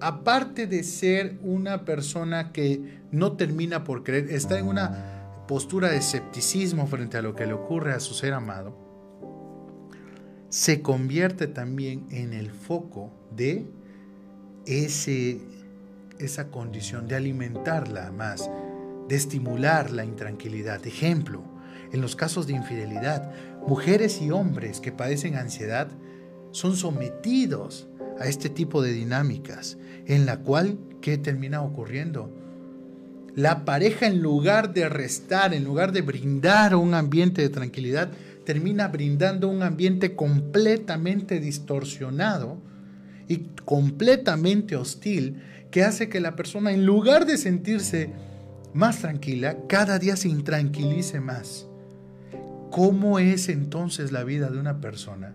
aparte 0.00 0.66
de 0.66 0.82
ser 0.82 1.38
una 1.42 1.84
persona 1.84 2.52
que 2.52 3.00
no 3.12 3.32
termina 3.32 3.84
por 3.84 4.02
creer, 4.02 4.30
está 4.30 4.58
en 4.58 4.66
una 4.66 5.44
postura 5.46 5.90
de 5.90 5.98
escepticismo 5.98 6.86
frente 6.86 7.16
a 7.16 7.22
lo 7.22 7.34
que 7.34 7.46
le 7.46 7.52
ocurre 7.52 7.92
a 7.92 8.00
su 8.00 8.14
ser 8.14 8.32
amado, 8.34 8.76
se 10.48 10.82
convierte 10.82 11.46
también 11.46 12.06
en 12.10 12.32
el 12.32 12.50
foco 12.50 13.12
de 13.30 13.66
ese, 14.66 15.40
esa 16.18 16.48
condición, 16.48 17.08
de 17.08 17.16
alimentarla 17.16 18.12
más, 18.12 18.50
de 19.08 19.16
estimular 19.16 19.90
la 19.90 20.04
intranquilidad. 20.04 20.86
Ejemplo, 20.86 21.42
en 21.92 22.00
los 22.00 22.16
casos 22.16 22.46
de 22.46 22.54
infidelidad, 22.54 23.32
mujeres 23.66 24.20
y 24.20 24.30
hombres 24.30 24.80
que 24.80 24.92
padecen 24.92 25.36
ansiedad 25.36 25.88
son 26.50 26.76
sometidos 26.76 27.88
a 28.18 28.26
este 28.26 28.48
tipo 28.48 28.82
de 28.82 28.92
dinámicas, 28.92 29.78
en 30.06 30.26
la 30.26 30.38
cual, 30.38 30.78
¿qué 31.00 31.18
termina 31.18 31.62
ocurriendo? 31.62 32.32
La 33.34 33.66
pareja 33.66 34.06
en 34.06 34.22
lugar 34.22 34.72
de 34.72 34.88
restar, 34.88 35.52
en 35.52 35.64
lugar 35.64 35.92
de 35.92 36.00
brindar 36.00 36.74
un 36.74 36.94
ambiente 36.94 37.42
de 37.42 37.50
tranquilidad, 37.50 38.10
termina 38.44 38.88
brindando 38.88 39.48
un 39.48 39.62
ambiente 39.62 40.14
completamente 40.14 41.38
distorsionado 41.40 42.62
y 43.28 43.48
completamente 43.64 44.76
hostil 44.76 45.42
que 45.76 45.84
hace 45.84 46.08
que 46.08 46.20
la 46.20 46.36
persona, 46.36 46.72
en 46.72 46.86
lugar 46.86 47.26
de 47.26 47.36
sentirse 47.36 48.08
más 48.72 49.00
tranquila, 49.00 49.58
cada 49.68 49.98
día 49.98 50.16
se 50.16 50.26
intranquilice 50.26 51.20
más. 51.20 51.66
¿Cómo 52.70 53.18
es 53.18 53.50
entonces 53.50 54.10
la 54.10 54.24
vida 54.24 54.48
de 54.48 54.58
una 54.58 54.80
persona 54.80 55.34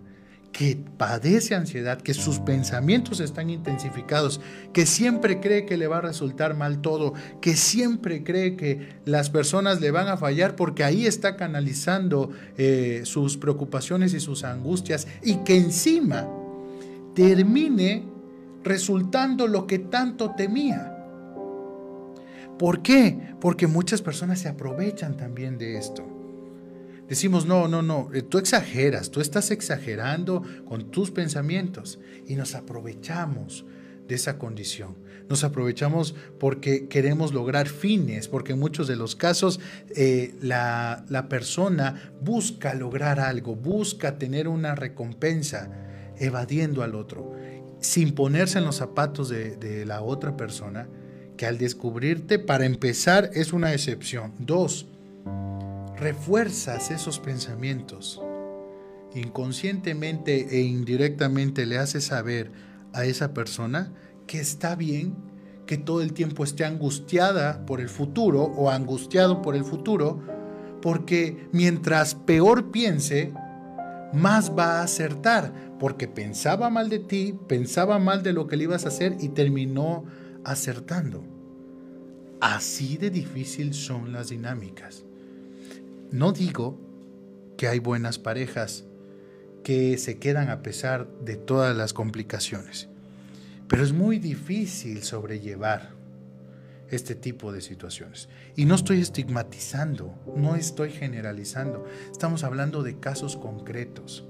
que 0.50 0.76
padece 0.96 1.54
ansiedad, 1.54 2.02
que 2.02 2.12
sus 2.12 2.40
pensamientos 2.40 3.20
están 3.20 3.50
intensificados, 3.50 4.40
que 4.72 4.84
siempre 4.84 5.38
cree 5.38 5.64
que 5.64 5.76
le 5.76 5.86
va 5.86 5.98
a 5.98 6.00
resultar 6.00 6.56
mal 6.56 6.80
todo, 6.80 7.14
que 7.40 7.54
siempre 7.54 8.24
cree 8.24 8.56
que 8.56 8.96
las 9.04 9.30
personas 9.30 9.80
le 9.80 9.92
van 9.92 10.08
a 10.08 10.16
fallar 10.16 10.56
porque 10.56 10.82
ahí 10.82 11.06
está 11.06 11.36
canalizando 11.36 12.30
eh, 12.58 13.02
sus 13.04 13.36
preocupaciones 13.36 14.12
y 14.12 14.18
sus 14.18 14.42
angustias 14.42 15.06
y 15.22 15.36
que 15.44 15.56
encima 15.56 16.28
termine 17.14 18.10
resultando 18.62 19.46
lo 19.46 19.66
que 19.66 19.78
tanto 19.78 20.32
temía. 20.36 20.98
¿Por 22.58 22.82
qué? 22.82 23.34
Porque 23.40 23.66
muchas 23.66 24.02
personas 24.02 24.40
se 24.40 24.48
aprovechan 24.48 25.16
también 25.16 25.58
de 25.58 25.78
esto. 25.78 26.06
Decimos, 27.08 27.44
no, 27.44 27.68
no, 27.68 27.82
no, 27.82 28.08
eh, 28.14 28.22
tú 28.22 28.38
exageras, 28.38 29.10
tú 29.10 29.20
estás 29.20 29.50
exagerando 29.50 30.42
con 30.64 30.90
tus 30.90 31.10
pensamientos 31.10 31.98
y 32.26 32.36
nos 32.36 32.54
aprovechamos 32.54 33.66
de 34.08 34.14
esa 34.14 34.38
condición. 34.38 34.96
Nos 35.28 35.44
aprovechamos 35.44 36.14
porque 36.38 36.88
queremos 36.88 37.32
lograr 37.32 37.68
fines, 37.68 38.28
porque 38.28 38.52
en 38.52 38.58
muchos 38.58 38.88
de 38.88 38.96
los 38.96 39.16
casos 39.16 39.60
eh, 39.96 40.34
la, 40.40 41.26
persona 41.28 42.12
busca 42.20 42.74
lograr 42.74 43.20
algo, 43.20 43.56
busca 43.56 44.18
tener 44.18 44.48
una 44.48 44.74
recompensa, 44.74 45.70
evadiendo 46.18 46.82
al 46.82 46.94
otro, 46.94 47.34
sin 47.82 48.14
ponerse 48.14 48.58
en 48.58 48.64
los 48.64 48.76
zapatos 48.76 49.28
de, 49.28 49.84
la 49.84 50.02
otra 50.02 50.36
persona, 50.36 50.88
que 51.36 51.46
al 51.46 51.58
descubrirte, 51.58 52.38
para 52.38 52.64
empezar, 52.64 53.30
es 53.34 53.52
una 53.52 53.72
excepción. 53.72 54.32
Dos, 54.38 54.86
refuerzas 55.96 56.90
esos 56.90 57.18
pensamientos. 57.18 58.22
Inconscientemente 59.14 60.56
e 60.56 60.62
indirectamente 60.62 61.66
le 61.66 61.78
haces 61.78 62.04
saber 62.04 62.50
a 62.92 63.04
esa 63.04 63.34
persona 63.34 63.92
que 64.26 64.40
está 64.40 64.74
bien 64.74 65.14
que 65.66 65.76
todo 65.76 66.02
el 66.02 66.12
tiempo 66.12 66.44
esté 66.44 66.64
angustiada 66.64 67.66
por 67.66 67.80
el 67.80 67.88
futuro 67.88 68.42
o 68.42 68.70
angustiado 68.70 69.42
por 69.42 69.56
el 69.56 69.64
futuro, 69.64 70.20
porque 70.80 71.48
mientras 71.52 72.14
peor 72.14 72.70
piense, 72.70 73.32
más 74.12 74.52
va 74.56 74.80
a 74.80 74.82
acertar, 74.82 75.52
porque 75.82 76.06
pensaba 76.06 76.70
mal 76.70 76.88
de 76.88 77.00
ti, 77.00 77.36
pensaba 77.48 77.98
mal 77.98 78.22
de 78.22 78.32
lo 78.32 78.46
que 78.46 78.56
le 78.56 78.62
ibas 78.62 78.84
a 78.84 78.88
hacer 78.88 79.16
y 79.18 79.30
terminó 79.30 80.04
acertando. 80.44 81.24
Así 82.40 82.98
de 82.98 83.10
difícil 83.10 83.74
son 83.74 84.12
las 84.12 84.28
dinámicas. 84.28 85.02
No 86.12 86.30
digo 86.30 86.78
que 87.56 87.66
hay 87.66 87.80
buenas 87.80 88.20
parejas 88.20 88.84
que 89.64 89.98
se 89.98 90.20
quedan 90.20 90.50
a 90.50 90.62
pesar 90.62 91.08
de 91.24 91.34
todas 91.34 91.76
las 91.76 91.92
complicaciones, 91.92 92.86
pero 93.66 93.82
es 93.82 93.92
muy 93.92 94.20
difícil 94.20 95.02
sobrellevar 95.02 95.96
este 96.90 97.16
tipo 97.16 97.50
de 97.50 97.60
situaciones. 97.60 98.28
Y 98.54 98.66
no 98.66 98.76
estoy 98.76 99.00
estigmatizando, 99.00 100.14
no 100.36 100.54
estoy 100.54 100.92
generalizando, 100.92 101.84
estamos 102.12 102.44
hablando 102.44 102.84
de 102.84 103.00
casos 103.00 103.36
concretos. 103.36 104.28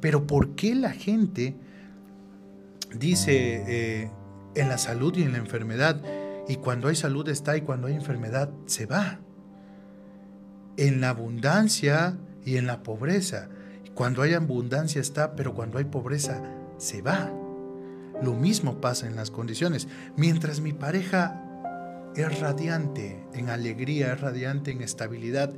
Pero 0.00 0.26
¿por 0.26 0.54
qué 0.54 0.74
la 0.74 0.90
gente 0.90 1.56
dice 2.94 3.64
eh, 3.68 4.10
en 4.54 4.68
la 4.68 4.78
salud 4.78 5.16
y 5.16 5.22
en 5.22 5.32
la 5.32 5.38
enfermedad, 5.38 6.02
y 6.48 6.56
cuando 6.56 6.88
hay 6.88 6.96
salud 6.96 7.28
está 7.28 7.56
y 7.56 7.60
cuando 7.60 7.86
hay 7.86 7.94
enfermedad 7.94 8.50
se 8.66 8.86
va? 8.86 9.20
en 10.80 11.02
la 11.02 11.10
abundancia 11.10 12.16
y 12.44 12.56
en 12.56 12.66
la 12.66 12.82
pobreza. 12.82 13.48
Cuando 13.94 14.22
hay 14.22 14.32
abundancia 14.32 15.00
está, 15.00 15.36
pero 15.36 15.54
cuando 15.54 15.76
hay 15.76 15.84
pobreza 15.84 16.42
se 16.78 17.02
va. 17.02 17.30
Lo 18.22 18.32
mismo 18.32 18.80
pasa 18.80 19.06
en 19.06 19.14
las 19.14 19.30
condiciones. 19.30 19.88
Mientras 20.16 20.60
mi 20.60 20.72
pareja 20.72 21.44
es 22.16 22.40
radiante 22.40 23.22
en 23.34 23.50
alegría, 23.50 24.14
es 24.14 24.20
radiante 24.20 24.70
en 24.70 24.80
estabilidad, 24.80 25.52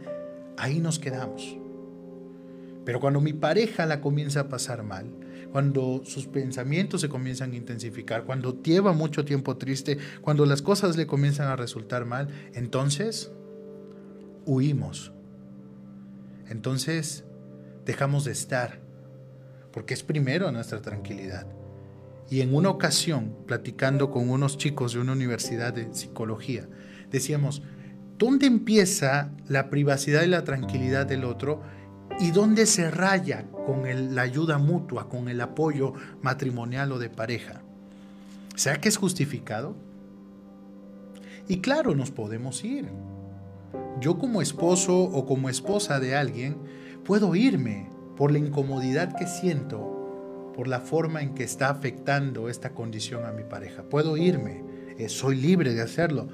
ahí 0.57 0.81
nos 0.81 0.99
quedamos. 0.99 1.62
Pero 2.85 3.01
cuando 3.01 3.21
mi 3.21 3.33
pareja 3.33 3.87
la 3.87 4.01
comienza 4.01 4.41
a 4.41 4.49
pasar 4.49 4.83
mal, 4.83 5.07
cuando 5.53 6.03
sus 6.05 6.27
pensamientos 6.27 7.03
se 7.03 7.09
comienzan 7.09 7.53
a 7.53 7.57
intensificar, 7.57 8.25
cuando 8.25 8.63
lleva 8.63 8.93
mucho 8.93 9.25
tiempo 9.25 9.57
triste, 9.57 9.99
cuando 10.23 10.47
las 10.47 10.63
cosas 10.63 10.97
le 10.97 11.07
comienzan 11.07 11.49
a 11.49 11.57
resultar 11.57 12.07
mal, 12.07 12.29
entonces 12.55 13.31
huimos. 14.47 15.13
Entonces 16.49 17.25
dejamos 17.85 18.25
de 18.25 18.33
estar, 18.33 18.81
porque 19.73 19.95
es 19.95 20.03
primero 20.03 20.51
nuestra 20.51 20.81
tranquilidad. 20.81 21.47
Y 22.31 22.41
en 22.41 22.55
una 22.55 22.71
ocasión, 22.71 23.37
platicando 23.47 24.11
con 24.11 24.31
unos 24.31 24.57
chicos 24.57 24.95
de 24.95 25.01
una 25.01 25.13
universidad 25.13 25.75
de 25.75 25.93
psicología, 25.93 26.67
decíamos, 27.11 27.63
¿dónde 28.19 28.47
empieza 28.47 29.33
la 29.49 29.69
privacidad 29.69 30.23
y 30.23 30.29
la 30.29 30.45
tranquilidad 30.45 31.05
del 31.05 31.25
otro? 31.25 31.63
¿Y 32.21 32.31
dónde 32.31 32.67
se 32.67 32.91
raya 32.91 33.47
con 33.67 34.15
la 34.15 34.23
ayuda 34.23 34.59
mutua, 34.59 35.09
con 35.09 35.29
el 35.29 35.41
apoyo 35.41 35.95
matrimonial 36.21 36.93
o 36.93 36.99
de 36.99 37.11
pareja? 37.11 37.63
¿Será 38.55 38.81
que 38.81 38.89
es 38.89 38.97
justificado? 38.97 39.75
Y 41.49 41.61
claro, 41.61 41.95
nos 41.95 42.11
podemos 42.11 42.65
ir. 42.65 42.89
Yo 44.01 44.19
como 44.19 44.43
esposo 44.43 45.03
o 45.03 45.27
como 45.27 45.49
esposa 45.49 46.01
de 46.01 46.15
alguien 46.15 46.57
puedo 47.05 47.35
irme 47.35 47.89
por 48.17 48.31
la 48.31 48.39
incomodidad 48.39 49.17
que 49.17 49.27
siento, 49.27 50.53
por 50.55 50.69
la 50.69 50.81
forma 50.81 51.23
en 51.23 51.35
que 51.35 51.45
está 51.45 51.71
afectando 51.71 52.49
esta 52.49 52.75
condición 52.75 53.25
a 53.25 53.33
mi 53.33 53.43
pareja. 53.43 53.83
Puedo 53.85 54.17
irme, 54.17 54.63
eh, 54.99 55.09
soy 55.09 55.37
libre 55.37 55.75
de 55.75 55.83
hacerlo. 55.83 56.29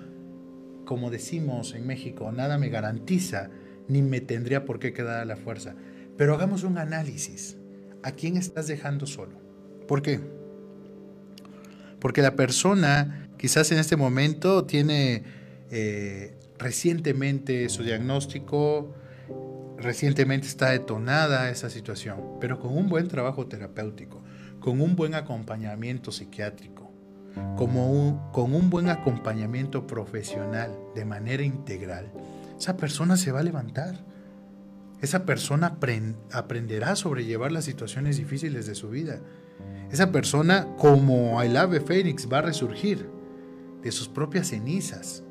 Como 0.85 1.11
decimos 1.11 1.75
en 1.75 1.87
México, 1.87 2.33
nada 2.33 2.59
me 2.59 2.69
garantiza 2.69 3.51
ni 3.89 4.03
me 4.03 4.21
tendría 4.21 4.65
por 4.65 4.79
qué 4.79 4.93
quedar 4.93 5.21
a 5.21 5.25
la 5.25 5.37
fuerza. 5.37 5.75
Pero 6.17 6.35
hagamos 6.35 6.63
un 6.63 6.79
análisis. 6.79 7.57
¿A 8.03 8.13
quién 8.13 8.37
estás 8.37 8.69
dejando 8.69 9.07
solo? 9.07 9.41
¿Por 9.87 10.03
qué? 10.03 10.21
Porque 11.99 12.23
la 12.23 12.37
persona 12.37 13.29
quizás 13.39 13.73
en 13.73 13.79
este 13.79 13.97
momento 13.97 14.65
tiene 14.65 15.23
eh, 15.71 16.37
recientemente 16.59 17.69
su 17.69 17.83
diagnóstico, 17.83 18.95
recientemente 19.79 20.47
está 20.47 20.71
detonada 20.71 21.51
esa 21.51 21.71
situación, 21.71 22.39
pero 22.41 22.59
con 22.59 22.77
un 22.77 22.89
buen 22.89 23.09
trabajo 23.09 23.47
terapéutico, 23.47 24.23
con 24.61 24.81
un 24.81 24.97
buen 24.97 25.15
acompañamiento 25.15 26.13
psiquiátrico, 26.13 26.93
como 27.57 28.31
con 28.33 28.55
un 28.55 28.71
buen 28.71 28.89
acompañamiento 28.89 29.87
profesional 29.87 30.77
de 30.95 31.05
manera 31.05 31.43
integral, 31.43 32.11
esa 32.59 32.77
persona 32.77 33.17
se 33.17 33.33
va 33.33 33.41
a 33.41 33.45
levantar. 33.45 34.05
Esa 35.01 35.25
persona 35.25 35.79
aprenderá 36.33 36.91
a 36.91 36.97
sobrellevar 36.97 37.53
las 37.53 37.65
situaciones 37.65 38.17
difíciles 38.17 38.67
de 38.67 38.75
su 38.75 38.91
vida. 38.91 39.21
Esa 39.93 40.11
persona, 40.11 40.67
como 40.77 41.41
el 41.41 41.57
ave 41.57 41.81
fénix, 41.81 42.29
va 42.31 42.39
a 42.39 42.43
resurgir 42.43 43.09
de 43.83 43.93
sus 43.93 44.09
propias 44.09 44.49
cenizas 44.49 45.23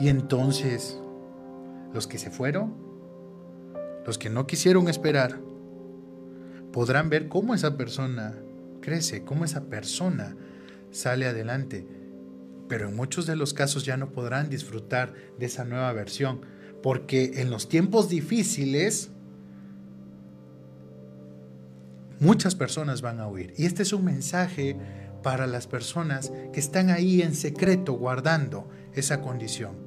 y 0.00 0.08
entonces, 0.08 1.00
los 1.92 2.06
que 2.06 2.18
se 2.18 2.30
fueron, 2.30 2.74
los 4.06 4.18
que 4.18 4.28
no 4.28 4.46
quisieron 4.46 4.88
esperar, 4.88 5.40
podrán 6.72 7.08
ver 7.08 7.28
cómo 7.28 7.54
esa 7.54 7.76
persona 7.76 8.34
crece, 8.80 9.24
cómo 9.24 9.44
esa 9.44 9.64
persona 9.64 10.36
sale 10.90 11.26
adelante. 11.26 11.86
Pero 12.68 12.88
en 12.88 12.96
muchos 12.96 13.26
de 13.26 13.36
los 13.36 13.54
casos 13.54 13.84
ya 13.84 13.96
no 13.96 14.10
podrán 14.10 14.48
disfrutar 14.48 15.12
de 15.38 15.46
esa 15.46 15.64
nueva 15.64 15.92
versión, 15.92 16.40
porque 16.82 17.40
en 17.40 17.50
los 17.50 17.68
tiempos 17.68 18.08
difíciles 18.08 19.10
muchas 22.20 22.54
personas 22.54 23.02
van 23.02 23.20
a 23.20 23.28
huir. 23.28 23.54
Y 23.56 23.66
este 23.66 23.82
es 23.82 23.92
un 23.92 24.04
mensaje 24.04 24.76
para 25.22 25.46
las 25.46 25.66
personas 25.66 26.32
que 26.52 26.60
están 26.60 26.90
ahí 26.90 27.22
en 27.22 27.34
secreto 27.34 27.94
guardando 27.94 28.68
esa 28.94 29.20
condición 29.20 29.84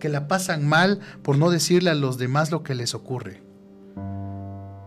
que 0.00 0.08
la 0.08 0.26
pasan 0.26 0.66
mal 0.66 0.98
por 1.22 1.38
no 1.38 1.50
decirle 1.50 1.90
a 1.90 1.94
los 1.94 2.18
demás 2.18 2.50
lo 2.50 2.64
que 2.64 2.74
les 2.74 2.94
ocurre. 2.94 3.42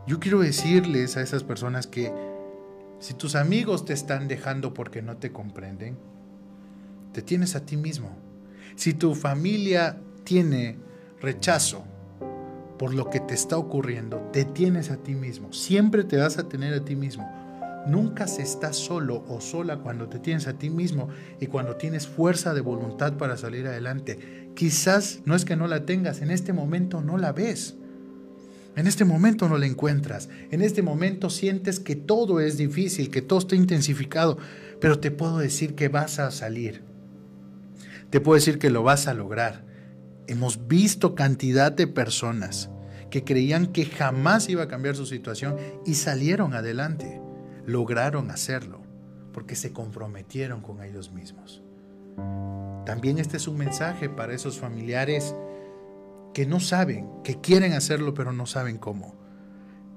Yo 0.06 0.20
quiero 0.20 0.40
decirles 0.40 1.16
a 1.16 1.22
esas 1.22 1.46
personas 1.46 1.88
que 1.88 2.14
si 3.00 3.14
tus 3.14 3.36
amigos 3.36 3.86
te 3.86 3.94
están 3.94 4.28
dejando 4.28 4.74
porque 4.74 5.02
no 5.02 5.16
te 5.16 5.32
comprenden, 5.32 5.98
te 7.14 7.22
tienes 7.22 7.56
a 7.56 7.66
ti 7.66 7.78
mismo. 7.78 8.10
Si 8.76 8.94
tu 8.94 9.16
familia 9.16 9.98
tiene 10.24 10.78
rechazo 11.22 11.86
por 12.78 12.94
lo 12.94 13.10
que 13.10 13.20
te 13.20 13.34
está 13.34 13.58
ocurriendo, 13.58 14.18
te 14.34 14.46
tienes 14.46 14.90
a 14.90 14.98
ti 14.98 15.14
mismo. 15.14 15.54
Siempre 15.54 16.04
te 16.04 16.18
vas 16.18 16.38
a 16.38 16.50
tener 16.50 16.74
a 16.74 16.84
ti 16.84 16.96
mismo. 16.96 17.30
Nunca 17.86 18.28
se 18.28 18.42
está 18.42 18.74
solo 18.74 19.24
o 19.28 19.42
sola 19.42 19.78
cuando 19.78 20.08
te 20.08 20.20
tienes 20.20 20.48
a 20.48 20.54
ti 20.54 20.70
mismo 20.70 21.10
y 21.40 21.48
cuando 21.48 21.76
tienes 21.76 22.08
fuerza 22.08 22.54
de 22.54 22.62
voluntad 22.62 23.18
para 23.18 23.38
salir 23.38 23.68
adelante. 23.68 24.52
Quizás 24.56 25.22
no 25.26 25.36
es 25.36 25.46
que 25.46 25.56
no 25.56 25.68
la 25.68 25.86
tengas, 25.86 26.22
en 26.22 26.32
este 26.32 26.54
momento 26.54 27.02
no 27.02 27.18
la 27.18 27.32
ves. 27.32 27.76
En 28.76 28.88
este 28.88 29.06
momento 29.06 29.48
no 29.48 29.58
la 29.58 29.68
encuentras. 29.68 30.30
En 30.50 30.62
este 30.62 30.82
momento 30.82 31.30
sientes 31.30 31.80
que 31.80 31.96
todo 31.96 32.40
es 32.40 32.58
difícil, 32.58 33.12
que 33.12 33.22
todo 33.22 33.40
está 33.40 33.56
intensificado. 33.56 34.38
Pero 34.80 35.00
te 35.00 35.12
puedo 35.12 35.38
decir 35.38 35.76
que 35.76 35.90
vas 35.90 36.18
a 36.20 36.32
salir. 36.32 36.93
Te 38.14 38.22
puedo 38.22 38.36
decir 38.36 38.60
que 38.60 38.70
lo 38.70 38.84
vas 38.84 39.08
a 39.08 39.16
lograr. 39.16 39.66
Hemos 40.28 40.68
visto 40.68 41.16
cantidad 41.16 41.72
de 41.72 41.88
personas 41.88 42.70
que 43.10 43.24
creían 43.24 43.66
que 43.66 43.88
jamás 43.88 44.50
iba 44.50 44.62
a 44.62 44.68
cambiar 44.68 44.96
su 44.96 45.08
situación 45.08 45.58
y 45.84 45.96
salieron 45.96 46.54
adelante. 46.54 47.20
Lograron 47.66 48.30
hacerlo 48.30 48.84
porque 49.32 49.56
se 49.56 49.74
comprometieron 49.74 50.62
con 50.62 50.84
ellos 50.84 51.12
mismos. 51.12 51.64
También 52.86 53.18
este 53.18 53.38
es 53.38 53.48
un 53.48 53.58
mensaje 53.58 54.10
para 54.10 54.36
esos 54.36 54.60
familiares 54.60 55.36
que 56.36 56.46
no 56.46 56.60
saben, 56.60 57.10
que 57.24 57.42
quieren 57.42 57.74
hacerlo 57.74 58.14
pero 58.14 58.32
no 58.32 58.46
saben 58.46 58.78
cómo. 58.78 59.23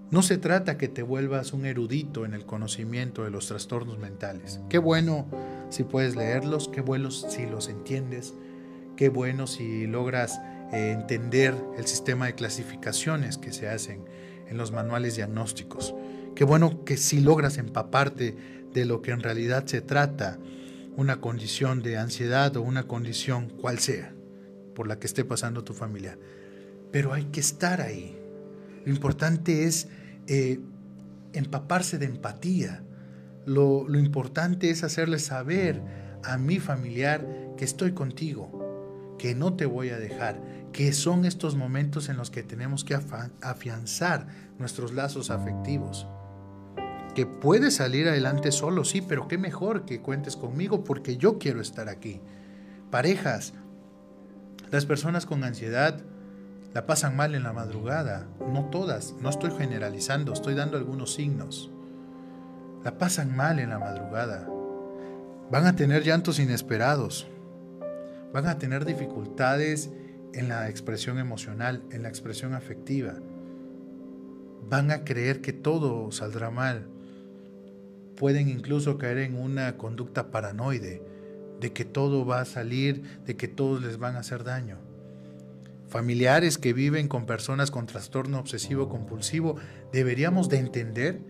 No 0.08 0.22
se 0.22 0.38
trata 0.38 0.78
que 0.78 0.86
te 0.86 1.02
vuelvas 1.02 1.52
un 1.52 1.66
erudito 1.66 2.24
en 2.24 2.32
el 2.32 2.46
conocimiento 2.46 3.24
de 3.24 3.30
los 3.30 3.48
trastornos 3.48 3.98
mentales. 3.98 4.60
Qué 4.68 4.78
bueno 4.78 5.26
si 5.68 5.82
puedes 5.82 6.14
leerlos, 6.14 6.68
qué 6.68 6.80
bueno 6.80 7.10
si 7.10 7.44
los 7.46 7.68
entiendes, 7.68 8.32
qué 8.96 9.08
bueno 9.08 9.48
si 9.48 9.88
logras 9.88 10.40
eh, 10.72 10.92
entender 10.92 11.54
el 11.76 11.86
sistema 11.86 12.26
de 12.26 12.36
clasificaciones 12.36 13.36
que 13.36 13.52
se 13.52 13.68
hacen 13.68 14.04
en 14.48 14.56
los 14.56 14.70
manuales 14.70 15.16
diagnósticos. 15.16 15.92
Qué 16.36 16.44
bueno 16.44 16.84
que 16.84 16.96
si 16.96 17.20
logras 17.20 17.58
empaparte 17.58 18.36
de 18.72 18.84
lo 18.84 19.02
que 19.02 19.10
en 19.10 19.20
realidad 19.20 19.66
se 19.66 19.80
trata, 19.80 20.38
una 20.96 21.20
condición 21.20 21.82
de 21.82 21.98
ansiedad 21.98 22.56
o 22.56 22.62
una 22.62 22.86
condición 22.86 23.48
cual 23.48 23.80
sea 23.80 24.14
por 24.74 24.86
la 24.86 25.00
que 25.00 25.06
esté 25.08 25.24
pasando 25.24 25.64
tu 25.64 25.74
familia. 25.74 26.16
Pero 26.92 27.12
hay 27.12 27.24
que 27.24 27.40
estar 27.40 27.80
ahí. 27.80 28.16
Lo 28.86 28.92
importante 28.92 29.64
es 29.64 29.88
eh, 30.26 30.60
empaparse 31.34 31.98
de 31.98 32.06
empatía. 32.06 32.82
Lo, 33.44 33.86
lo 33.86 33.98
importante 33.98 34.70
es 34.70 34.82
hacerle 34.82 35.18
saber 35.18 35.82
a 36.24 36.38
mi 36.38 36.58
familiar 36.58 37.26
que 37.58 37.66
estoy 37.66 37.92
contigo, 37.92 39.16
que 39.18 39.34
no 39.34 39.54
te 39.54 39.66
voy 39.66 39.90
a 39.90 39.98
dejar, 39.98 40.40
que 40.72 40.94
son 40.94 41.26
estos 41.26 41.56
momentos 41.56 42.08
en 42.08 42.16
los 42.16 42.30
que 42.30 42.42
tenemos 42.42 42.84
que 42.84 42.98
afianzar 43.42 44.28
nuestros 44.58 44.94
lazos 44.94 45.30
afectivos 45.30 46.06
que 47.16 47.24
puedes 47.24 47.76
salir 47.76 48.06
adelante 48.06 48.52
solo, 48.52 48.84
sí, 48.84 49.00
pero 49.00 49.26
qué 49.26 49.38
mejor 49.38 49.86
que 49.86 50.02
cuentes 50.02 50.36
conmigo 50.36 50.84
porque 50.84 51.16
yo 51.16 51.38
quiero 51.38 51.62
estar 51.62 51.88
aquí. 51.88 52.20
Parejas, 52.90 53.54
las 54.70 54.84
personas 54.84 55.24
con 55.24 55.42
ansiedad 55.42 56.04
la 56.76 56.84
pasan 56.84 57.16
mal 57.16 57.34
en 57.34 57.44
la 57.44 57.54
madrugada, 57.54 58.26
no 58.52 58.66
todas, 58.66 59.14
no 59.22 59.30
estoy 59.30 59.50
generalizando, 59.50 60.34
estoy 60.34 60.54
dando 60.54 60.76
algunos 60.76 61.14
signos. 61.14 61.70
La 62.84 62.98
pasan 62.98 63.34
mal 63.34 63.60
en 63.60 63.70
la 63.70 63.78
madrugada, 63.78 64.46
van 65.50 65.64
a 65.64 65.74
tener 65.74 66.04
llantos 66.04 66.38
inesperados, 66.38 67.28
van 68.30 68.46
a 68.46 68.58
tener 68.58 68.84
dificultades 68.84 69.90
en 70.34 70.50
la 70.50 70.68
expresión 70.68 71.18
emocional, 71.18 71.82
en 71.92 72.02
la 72.02 72.10
expresión 72.10 72.52
afectiva, 72.52 73.14
van 74.68 74.90
a 74.90 75.02
creer 75.02 75.40
que 75.40 75.54
todo 75.54 76.12
saldrá 76.12 76.50
mal. 76.50 76.88
Pueden 78.16 78.50
incluso 78.50 78.98
caer 78.98 79.16
en 79.16 79.34
una 79.40 79.78
conducta 79.78 80.30
paranoide, 80.30 81.02
de 81.58 81.72
que 81.72 81.86
todo 81.86 82.26
va 82.26 82.42
a 82.42 82.44
salir, 82.44 83.22
de 83.24 83.34
que 83.34 83.48
todos 83.48 83.82
les 83.82 83.96
van 83.96 84.16
a 84.16 84.18
hacer 84.18 84.44
daño. 84.44 84.85
Familiares 85.88 86.58
que 86.58 86.72
viven 86.72 87.08
con 87.08 87.26
personas 87.26 87.70
con 87.70 87.86
trastorno 87.86 88.38
obsesivo 88.38 88.88
compulsivo, 88.88 89.56
deberíamos 89.92 90.48
de 90.48 90.58
entender 90.58 91.20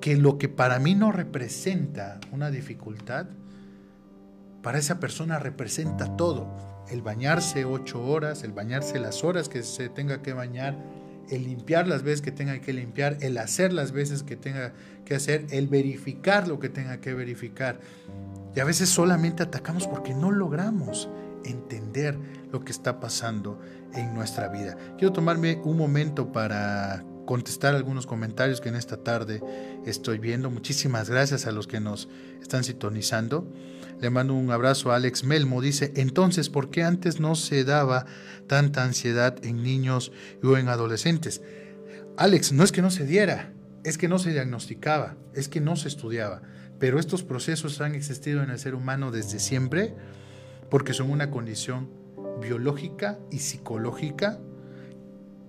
que 0.00 0.16
lo 0.16 0.38
que 0.38 0.48
para 0.48 0.78
mí 0.78 0.94
no 0.94 1.12
representa 1.12 2.20
una 2.30 2.50
dificultad, 2.50 3.26
para 4.62 4.78
esa 4.78 5.00
persona 5.00 5.38
representa 5.38 6.16
todo. 6.16 6.48
El 6.90 7.02
bañarse 7.02 7.64
ocho 7.64 8.04
horas, 8.04 8.44
el 8.44 8.52
bañarse 8.52 8.98
las 8.98 9.24
horas 9.24 9.48
que 9.48 9.62
se 9.62 9.88
tenga 9.88 10.22
que 10.22 10.32
bañar, 10.32 10.76
el 11.30 11.44
limpiar 11.44 11.88
las 11.88 12.02
veces 12.02 12.22
que 12.22 12.32
tenga 12.32 12.60
que 12.60 12.72
limpiar, 12.72 13.16
el 13.20 13.38
hacer 13.38 13.72
las 13.72 13.92
veces 13.92 14.22
que 14.22 14.36
tenga 14.36 14.72
que 15.04 15.14
hacer, 15.14 15.46
el 15.50 15.68
verificar 15.68 16.48
lo 16.48 16.58
que 16.60 16.68
tenga 16.68 17.00
que 17.00 17.14
verificar. 17.14 17.80
Y 18.54 18.60
a 18.60 18.64
veces 18.64 18.88
solamente 18.88 19.42
atacamos 19.42 19.86
porque 19.86 20.14
no 20.14 20.30
logramos 20.30 21.08
entender 21.44 22.16
lo 22.54 22.64
que 22.64 22.70
está 22.70 23.00
pasando 23.00 23.60
en 23.94 24.14
nuestra 24.14 24.46
vida. 24.46 24.76
Quiero 24.96 25.12
tomarme 25.12 25.60
un 25.64 25.76
momento 25.76 26.30
para 26.30 27.04
contestar 27.26 27.74
algunos 27.74 28.06
comentarios 28.06 28.60
que 28.60 28.68
en 28.68 28.76
esta 28.76 28.96
tarde 28.96 29.42
estoy 29.84 30.18
viendo. 30.18 30.52
Muchísimas 30.52 31.10
gracias 31.10 31.48
a 31.48 31.52
los 31.52 31.66
que 31.66 31.80
nos 31.80 32.08
están 32.40 32.62
sintonizando. 32.62 33.52
Le 34.00 34.08
mando 34.08 34.34
un 34.34 34.52
abrazo 34.52 34.92
a 34.92 34.96
Alex 34.96 35.24
Melmo. 35.24 35.60
Dice, 35.60 35.92
entonces, 35.96 36.48
¿por 36.48 36.70
qué 36.70 36.84
antes 36.84 37.18
no 37.18 37.34
se 37.34 37.64
daba 37.64 38.06
tanta 38.46 38.84
ansiedad 38.84 39.44
en 39.44 39.64
niños 39.64 40.12
o 40.40 40.56
en 40.56 40.68
adolescentes? 40.68 41.42
Alex, 42.16 42.52
no 42.52 42.62
es 42.62 42.70
que 42.70 42.82
no 42.82 42.92
se 42.92 43.04
diera, 43.04 43.52
es 43.82 43.98
que 43.98 44.06
no 44.06 44.20
se 44.20 44.30
diagnosticaba, 44.30 45.16
es 45.34 45.48
que 45.48 45.60
no 45.60 45.74
se 45.74 45.88
estudiaba. 45.88 46.42
Pero 46.78 47.00
estos 47.00 47.24
procesos 47.24 47.80
han 47.80 47.96
existido 47.96 48.44
en 48.44 48.50
el 48.50 48.60
ser 48.60 48.76
humano 48.76 49.10
desde 49.10 49.40
siempre 49.40 49.96
porque 50.70 50.94
son 50.94 51.10
una 51.10 51.32
condición 51.32 52.03
biológica 52.40 53.18
y 53.30 53.38
psicológica 53.38 54.38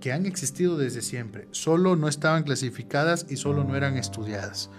que 0.00 0.12
han 0.12 0.26
existido 0.26 0.76
desde 0.76 1.02
siempre. 1.02 1.48
Solo 1.50 1.96
no 1.96 2.08
estaban 2.08 2.42
clasificadas 2.42 3.26
y 3.28 3.36
solo 3.36 3.64
no 3.64 3.76
eran 3.76 3.96
estudiadas. 3.96 4.70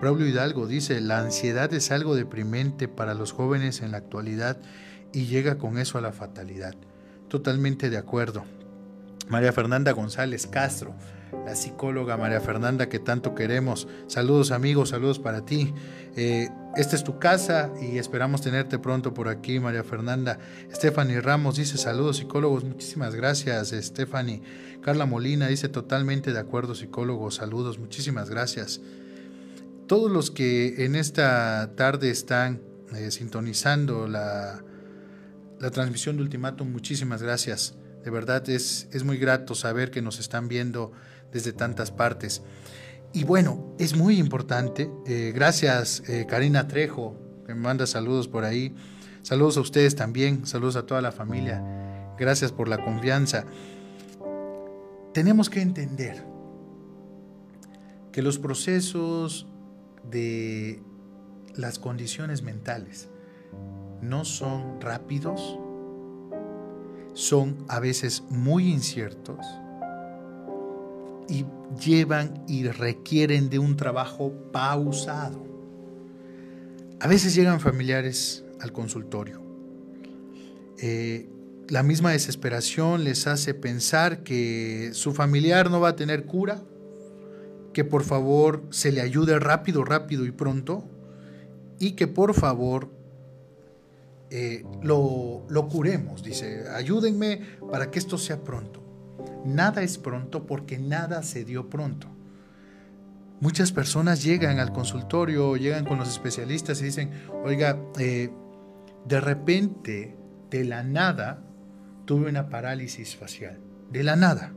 Braulio 0.00 0.26
Hidalgo 0.26 0.66
dice, 0.66 1.00
la 1.00 1.20
ansiedad 1.20 1.72
es 1.72 1.92
algo 1.92 2.16
deprimente 2.16 2.88
para 2.88 3.14
los 3.14 3.32
jóvenes 3.32 3.82
en 3.82 3.92
la 3.92 3.98
actualidad 3.98 4.58
y 5.12 5.26
llega 5.26 5.58
con 5.58 5.78
eso 5.78 5.98
a 5.98 6.00
la 6.00 6.12
fatalidad. 6.12 6.74
Totalmente 7.28 7.90
de 7.90 7.98
acuerdo. 7.98 8.44
María 9.28 9.52
Fernanda 9.52 9.92
González 9.92 10.46
Castro, 10.46 10.94
la 11.46 11.54
psicóloga 11.54 12.16
María 12.16 12.40
Fernanda 12.40 12.88
que 12.88 12.98
tanto 12.98 13.34
queremos. 13.34 13.86
Saludos 14.08 14.50
amigos, 14.50 14.88
saludos 14.88 15.18
para 15.18 15.44
ti. 15.44 15.72
Eh, 16.16 16.48
esta 16.76 16.96
es 16.96 17.04
tu 17.04 17.18
casa 17.18 17.70
y 17.80 17.98
esperamos 17.98 18.42
tenerte 18.42 18.78
pronto 18.78 19.14
por 19.14 19.28
aquí, 19.28 19.60
María 19.60 19.84
Fernanda. 19.84 20.38
Stephanie 20.72 21.20
Ramos 21.20 21.56
dice 21.56 21.78
saludos 21.78 22.18
psicólogos, 22.18 22.64
muchísimas 22.64 23.14
gracias, 23.14 23.70
Stephanie. 23.70 24.42
Carla 24.82 25.06
Molina 25.06 25.48
dice 25.48 25.68
totalmente 25.68 26.32
de 26.32 26.38
acuerdo, 26.38 26.74
psicólogos, 26.74 27.36
saludos, 27.36 27.78
muchísimas 27.78 28.30
gracias 28.30 28.80
todos 29.92 30.10
los 30.10 30.30
que 30.30 30.86
en 30.86 30.94
esta 30.94 31.72
tarde 31.76 32.08
están 32.08 32.62
eh, 32.96 33.10
sintonizando 33.10 34.08
la, 34.08 34.64
la, 35.60 35.70
transmisión 35.70 36.16
de 36.16 36.22
Ultimátum, 36.22 36.72
muchísimas 36.72 37.22
gracias. 37.22 37.74
De 38.02 38.10
verdad 38.10 38.48
es, 38.48 38.88
es 38.92 39.04
muy 39.04 39.18
grato 39.18 39.54
saber 39.54 39.90
que 39.90 40.00
nos 40.00 40.18
están 40.18 40.48
viendo 40.48 40.92
desde 41.30 41.52
tantas 41.52 41.90
partes. 41.90 42.40
Y 43.14 43.24
bueno, 43.24 43.74
es 43.78 43.94
muy 43.94 44.18
importante. 44.18 44.90
Eh, 45.06 45.32
gracias, 45.34 46.02
eh, 46.08 46.26
Karina 46.26 46.66
Trejo, 46.66 47.16
que 47.46 47.54
me 47.54 47.60
manda 47.60 47.86
saludos 47.86 48.26
por 48.26 48.44
ahí. 48.44 48.74
Saludos 49.22 49.58
a 49.58 49.60
ustedes 49.60 49.94
también, 49.94 50.46
saludos 50.46 50.76
a 50.76 50.86
toda 50.86 51.02
la 51.02 51.12
familia. 51.12 51.62
Gracias 52.18 52.52
por 52.52 52.68
la 52.68 52.82
confianza. 52.82 53.44
Tenemos 55.12 55.50
que 55.50 55.60
entender 55.60 56.24
que 58.12 58.22
los 58.22 58.38
procesos 58.38 59.46
de 60.10 60.82
las 61.54 61.78
condiciones 61.78 62.42
mentales 62.42 63.08
no 64.00 64.24
son 64.24 64.80
rápidos, 64.80 65.58
son 67.12 67.64
a 67.68 67.78
veces 67.78 68.22
muy 68.30 68.72
inciertos 68.72 69.44
y 71.32 71.46
llevan 71.82 72.44
y 72.46 72.68
requieren 72.68 73.48
de 73.48 73.58
un 73.58 73.74
trabajo 73.78 74.34
pausado. 74.52 75.42
A 77.00 77.08
veces 77.08 77.34
llegan 77.34 77.58
familiares 77.58 78.44
al 78.60 78.72
consultorio. 78.72 79.40
Eh, 80.78 81.30
la 81.68 81.82
misma 81.82 82.10
desesperación 82.10 83.04
les 83.04 83.26
hace 83.26 83.54
pensar 83.54 84.22
que 84.24 84.90
su 84.92 85.14
familiar 85.14 85.70
no 85.70 85.80
va 85.80 85.90
a 85.90 85.96
tener 85.96 86.26
cura 86.26 86.60
que 87.72 87.84
por 87.84 88.04
favor 88.04 88.64
se 88.68 88.92
le 88.92 89.00
ayude 89.00 89.38
rápido, 89.38 89.84
rápido 89.84 90.26
y 90.26 90.32
pronto 90.32 90.84
y 91.78 91.92
que 91.92 92.08
por 92.08 92.34
favor 92.34 92.90
eh, 94.28 94.66
lo, 94.82 95.46
lo 95.48 95.68
curemos. 95.68 96.22
Dice, 96.22 96.68
ayúdenme 96.68 97.40
para 97.70 97.90
que 97.90 97.98
esto 97.98 98.18
sea 98.18 98.44
pronto. 98.44 98.81
Nada 99.44 99.82
es 99.82 99.98
pronto 99.98 100.46
porque 100.46 100.78
nada 100.78 101.22
se 101.22 101.44
dio 101.44 101.68
pronto. 101.68 102.08
Muchas 103.40 103.72
personas 103.72 104.22
llegan 104.22 104.60
al 104.60 104.72
consultorio, 104.72 105.56
llegan 105.56 105.84
con 105.84 105.98
los 105.98 106.08
especialistas 106.08 106.80
y 106.80 106.84
dicen, 106.84 107.10
oiga, 107.44 107.76
eh, 107.98 108.30
de 109.04 109.20
repente, 109.20 110.16
de 110.48 110.64
la 110.64 110.84
nada, 110.84 111.42
tuve 112.04 112.30
una 112.30 112.48
parálisis 112.48 113.16
facial. 113.16 113.58
De 113.90 114.04
la 114.04 114.14
nada. 114.14 114.52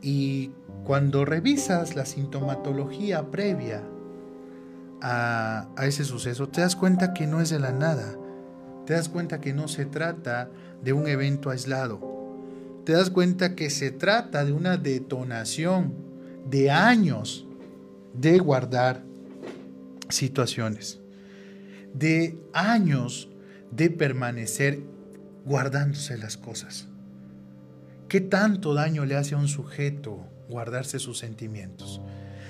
Y 0.00 0.52
cuando 0.84 1.24
revisas 1.24 1.96
la 1.96 2.06
sintomatología 2.06 3.32
previa 3.32 3.82
a, 5.02 5.66
a, 5.76 5.86
ese 5.86 6.04
suceso, 6.04 6.48
te 6.48 6.60
das 6.60 6.76
cuenta 6.76 7.12
que 7.12 7.26
no 7.26 7.40
es 7.40 7.50
de 7.50 7.58
la 7.58 7.72
nada. 7.72 8.14
Te 8.86 8.92
das 8.92 9.08
cuenta 9.08 9.40
que 9.40 9.52
no 9.52 9.66
se 9.66 9.86
trata 9.86 10.50
de 10.84 10.92
un 10.92 11.08
evento 11.08 11.50
aislado. 11.50 12.19
Te 12.90 12.96
das 12.96 13.10
cuenta 13.10 13.54
que 13.54 13.70
se 13.70 13.92
trata 13.92 14.44
de 14.44 14.50
una 14.50 14.76
detonación 14.76 15.94
de 16.44 16.72
años 16.72 17.46
de 18.14 18.40
guardar 18.40 19.04
situaciones, 20.08 20.98
de 21.94 22.36
años 22.52 23.28
de 23.70 23.90
permanecer 23.90 24.80
guardándose 25.44 26.18
las 26.18 26.36
cosas. 26.36 26.88
¿Qué 28.08 28.20
tanto 28.20 28.74
daño 28.74 29.04
le 29.04 29.14
hace 29.14 29.36
a 29.36 29.38
un 29.38 29.46
sujeto 29.46 30.26
guardarse 30.48 30.98
sus 30.98 31.16
sentimientos? 31.16 32.00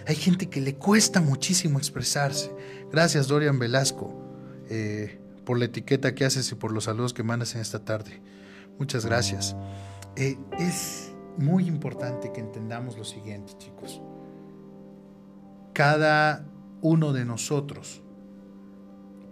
Hay 0.07 0.17
gente 0.17 0.49
que 0.49 0.63
le 0.63 0.75
cuesta 0.75 1.21
muchísimo 1.21 1.77
expresarse. 1.77 2.51
Gracias, 2.91 3.29
Dorian 3.29 3.59
Velasco, 3.59 4.19
eh, 4.71 5.21
por 5.45 5.59
la 5.59 5.67
etiqueta 5.67 6.15
que 6.15 6.25
haces 6.25 6.51
y 6.51 6.55
por 6.55 6.73
los 6.73 6.85
saludos 6.85 7.13
que 7.13 7.23
mandas 7.23 7.55
en 7.57 7.61
esta 7.61 7.85
tarde. 7.85 8.23
Muchas 8.79 9.05
gracias. 9.05 9.55
Eh, 10.17 10.37
es 10.59 11.13
muy 11.37 11.67
importante 11.67 12.33
que 12.33 12.41
entendamos 12.41 12.99
lo 12.99 13.05
siguiente, 13.05 13.53
chicos. 13.59 14.01
Cada 15.73 16.45
uno 16.83 17.13
de 17.13 17.25
nosotros 17.25 18.03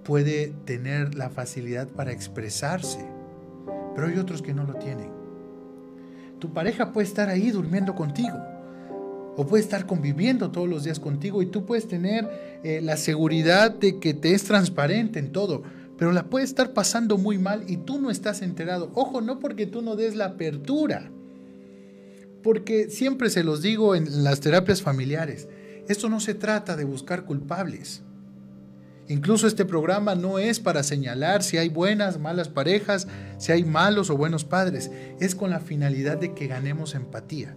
puede 0.04 0.54
tener 0.64 1.14
la 1.14 1.28
facilidad 1.28 1.88
para 1.88 2.12
expresarse, 2.12 3.04
pero 3.94 4.06
hay 4.06 4.16
otros 4.18 4.40
que 4.40 4.54
no 4.54 4.64
lo 4.64 4.74
tienen. 4.74 5.10
Tu 6.38 6.52
pareja 6.52 6.92
puede 6.92 7.06
estar 7.06 7.28
ahí 7.28 7.50
durmiendo 7.50 7.94
contigo 7.94 8.38
o 9.36 9.46
puede 9.46 9.62
estar 9.62 9.86
conviviendo 9.86 10.50
todos 10.50 10.68
los 10.68 10.84
días 10.84 10.98
contigo 10.98 11.42
y 11.42 11.46
tú 11.46 11.64
puedes 11.64 11.86
tener 11.86 12.60
eh, 12.64 12.80
la 12.82 12.96
seguridad 12.96 13.70
de 13.70 13.98
que 13.98 14.14
te 14.14 14.32
es 14.32 14.44
transparente 14.44 15.18
en 15.18 15.30
todo, 15.30 15.62
pero 15.98 16.12
la 16.12 16.30
puede 16.30 16.44
estar 16.44 16.72
pasando 16.72 17.18
muy 17.18 17.38
mal 17.38 17.64
y 17.66 17.76
tú 17.76 18.00
no 18.00 18.10
estás 18.10 18.40
enterado. 18.40 18.90
Ojo, 18.94 19.20
no 19.20 19.40
porque 19.40 19.66
tú 19.66 19.82
no 19.82 19.96
des 19.96 20.14
la 20.14 20.26
apertura, 20.26 21.10
porque 22.42 22.88
siempre 22.88 23.30
se 23.30 23.42
los 23.42 23.60
digo 23.60 23.96
en 23.96 24.22
las 24.22 24.40
terapias 24.40 24.80
familiares, 24.80 25.48
esto 25.88 26.08
no 26.08 26.20
se 26.20 26.34
trata 26.34 26.76
de 26.76 26.84
buscar 26.84 27.24
culpables. 27.24 28.02
Incluso 29.08 29.46
este 29.46 29.64
programa 29.64 30.14
no 30.14 30.38
es 30.38 30.60
para 30.60 30.82
señalar 30.82 31.42
si 31.42 31.56
hay 31.56 31.70
buenas, 31.70 32.18
malas 32.18 32.48
parejas, 32.48 33.08
si 33.38 33.52
hay 33.52 33.64
malos 33.64 34.10
o 34.10 34.16
buenos 34.18 34.44
padres. 34.44 34.90
Es 35.18 35.34
con 35.34 35.48
la 35.48 35.60
finalidad 35.60 36.18
de 36.18 36.34
que 36.34 36.46
ganemos 36.46 36.94
empatía. 36.94 37.56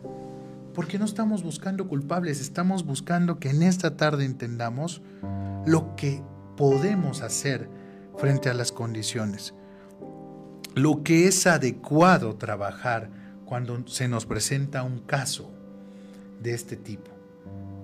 Porque 0.74 0.98
no 0.98 1.04
estamos 1.04 1.44
buscando 1.44 1.90
culpables, 1.90 2.40
estamos 2.40 2.86
buscando 2.86 3.38
que 3.38 3.50
en 3.50 3.64
esta 3.64 3.98
tarde 3.98 4.24
entendamos 4.24 5.02
lo 5.66 5.94
que 5.98 6.24
podemos 6.56 7.22
hacer 7.22 7.68
frente 8.22 8.50
a 8.50 8.54
las 8.54 8.72
condiciones. 8.72 9.56
Lo 10.76 11.02
que 11.02 11.28
es 11.28 11.48
adecuado 11.48 12.36
trabajar 12.36 13.10
cuando 13.46 13.86
se 13.88 14.08
nos 14.08 14.28
presenta 14.28 14.84
un 14.84 15.00
caso 15.00 15.50
de 16.40 16.54
este 16.54 16.76
tipo. 16.78 17.10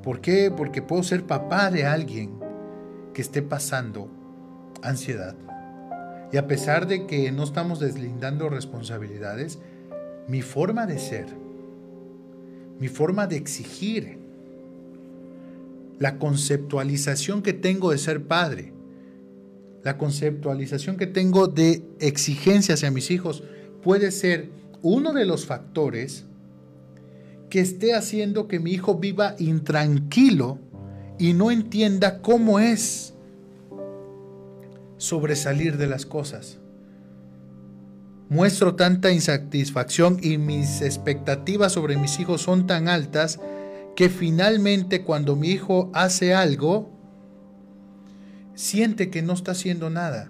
¿Por 0.04 0.22
qué? 0.22 0.54
Porque 0.56 0.84
puedo 0.84 1.02
ser 1.02 1.24
papá 1.24 1.72
de 1.72 1.88
alguien 1.88 2.40
que 3.16 3.24
esté 3.24 3.42
pasando 3.42 4.12
ansiedad. 4.84 5.36
Y 6.32 6.38
a 6.38 6.46
pesar 6.46 6.86
de 6.86 7.08
que 7.08 7.32
no 7.32 7.44
estamos 7.44 7.80
deslindando 7.80 8.48
responsabilidades, 8.48 9.58
mi 10.28 10.44
forma 10.44 10.86
de 10.86 11.00
ser, 11.00 11.26
mi 12.80 12.90
forma 12.90 13.26
de 13.26 13.38
exigir, 13.38 14.20
la 15.98 16.20
conceptualización 16.20 17.42
que 17.42 17.54
tengo 17.54 17.90
de 17.90 17.98
ser 17.98 18.28
padre, 18.28 18.77
la 19.88 19.98
conceptualización 19.98 20.98
que 20.98 21.08
tengo 21.08 21.48
de 21.48 21.82
exigencia 22.02 22.74
hacia 22.74 22.92
mis 22.92 23.10
hijos, 23.10 23.42
puede 23.82 24.12
ser 24.12 24.50
uno 24.82 25.14
de 25.14 25.24
los 25.24 25.46
factores 25.46 26.26
que 27.50 27.62
esté 27.62 27.96
haciendo 27.96 28.50
que 28.50 28.60
mi 28.60 28.72
hijo 28.72 28.96
viva 28.96 29.38
intranquilo 29.40 30.60
y 31.18 31.32
no 31.32 31.52
entienda 31.52 32.22
cómo 32.22 32.60
es 32.60 33.14
sobresalir 34.98 35.78
de 35.78 35.88
las 35.88 36.06
cosas. 36.06 36.58
Muestro 38.28 38.76
tanta 38.76 39.14
insatisfacción 39.14 40.20
y 40.22 40.38
mis 40.38 40.82
expectativas 40.82 41.72
sobre 41.72 41.96
mis 41.96 42.20
hijos 42.20 42.42
son 42.42 42.68
tan 42.68 42.90
altas 42.90 43.40
que 43.96 44.10
finalmente 44.10 45.06
cuando 45.06 45.38
mi 45.38 45.48
hijo 45.48 45.90
hace 45.94 46.34
algo, 46.34 46.97
siente 48.58 49.10
que 49.10 49.22
no 49.22 49.32
está 49.32 49.54
haciendo 49.54 49.90
nada. 49.90 50.30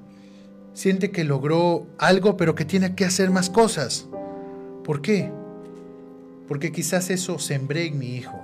Siente 0.76 1.10
que 1.10 1.24
logró 1.24 1.88
algo 1.98 2.38
pero 2.38 2.54
que 2.54 2.66
tiene 2.66 2.94
que 2.94 3.06
hacer 3.06 3.32
más 3.32 3.50
cosas. 3.50 4.08
¿Por 4.84 5.02
qué? 5.02 5.32
porque 6.48 6.72
quizás 6.72 7.10
eso 7.10 7.40
sembré 7.40 7.86
en 7.86 8.00
mi 8.00 8.16
hijo. 8.16 8.40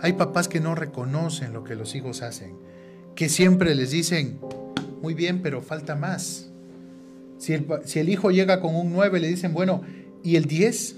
Hay 0.00 0.12
papás 0.12 0.48
que 0.48 0.60
no 0.60 0.74
reconocen 0.74 1.52
lo 1.52 1.64
que 1.64 1.74
los 1.74 1.94
hijos 1.94 2.22
hacen, 2.22 2.54
que 3.14 3.28
siempre 3.28 3.74
les 3.74 3.90
dicen, 3.90 4.38
muy 5.02 5.14
bien, 5.14 5.40
pero 5.42 5.62
falta 5.62 5.96
más. 5.96 6.50
Si 7.38 7.54
el, 7.54 7.66
si 7.84 8.00
el 8.00 8.08
hijo 8.08 8.30
llega 8.30 8.60
con 8.60 8.74
un 8.74 8.92
9, 8.92 9.20
le 9.20 9.28
dicen, 9.28 9.54
bueno, 9.54 9.82
¿y 10.22 10.36
el 10.36 10.44
10? 10.44 10.96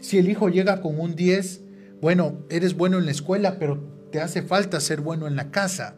Si 0.00 0.18
el 0.18 0.28
hijo 0.28 0.48
llega 0.48 0.80
con 0.80 0.98
un 1.00 1.16
10, 1.16 1.62
bueno, 2.00 2.38
eres 2.48 2.76
bueno 2.76 2.98
en 2.98 3.06
la 3.06 3.10
escuela, 3.10 3.58
pero 3.58 3.82
te 4.12 4.20
hace 4.20 4.42
falta 4.42 4.78
ser 4.80 5.00
bueno 5.00 5.26
en 5.26 5.34
la 5.34 5.50
casa. 5.50 5.96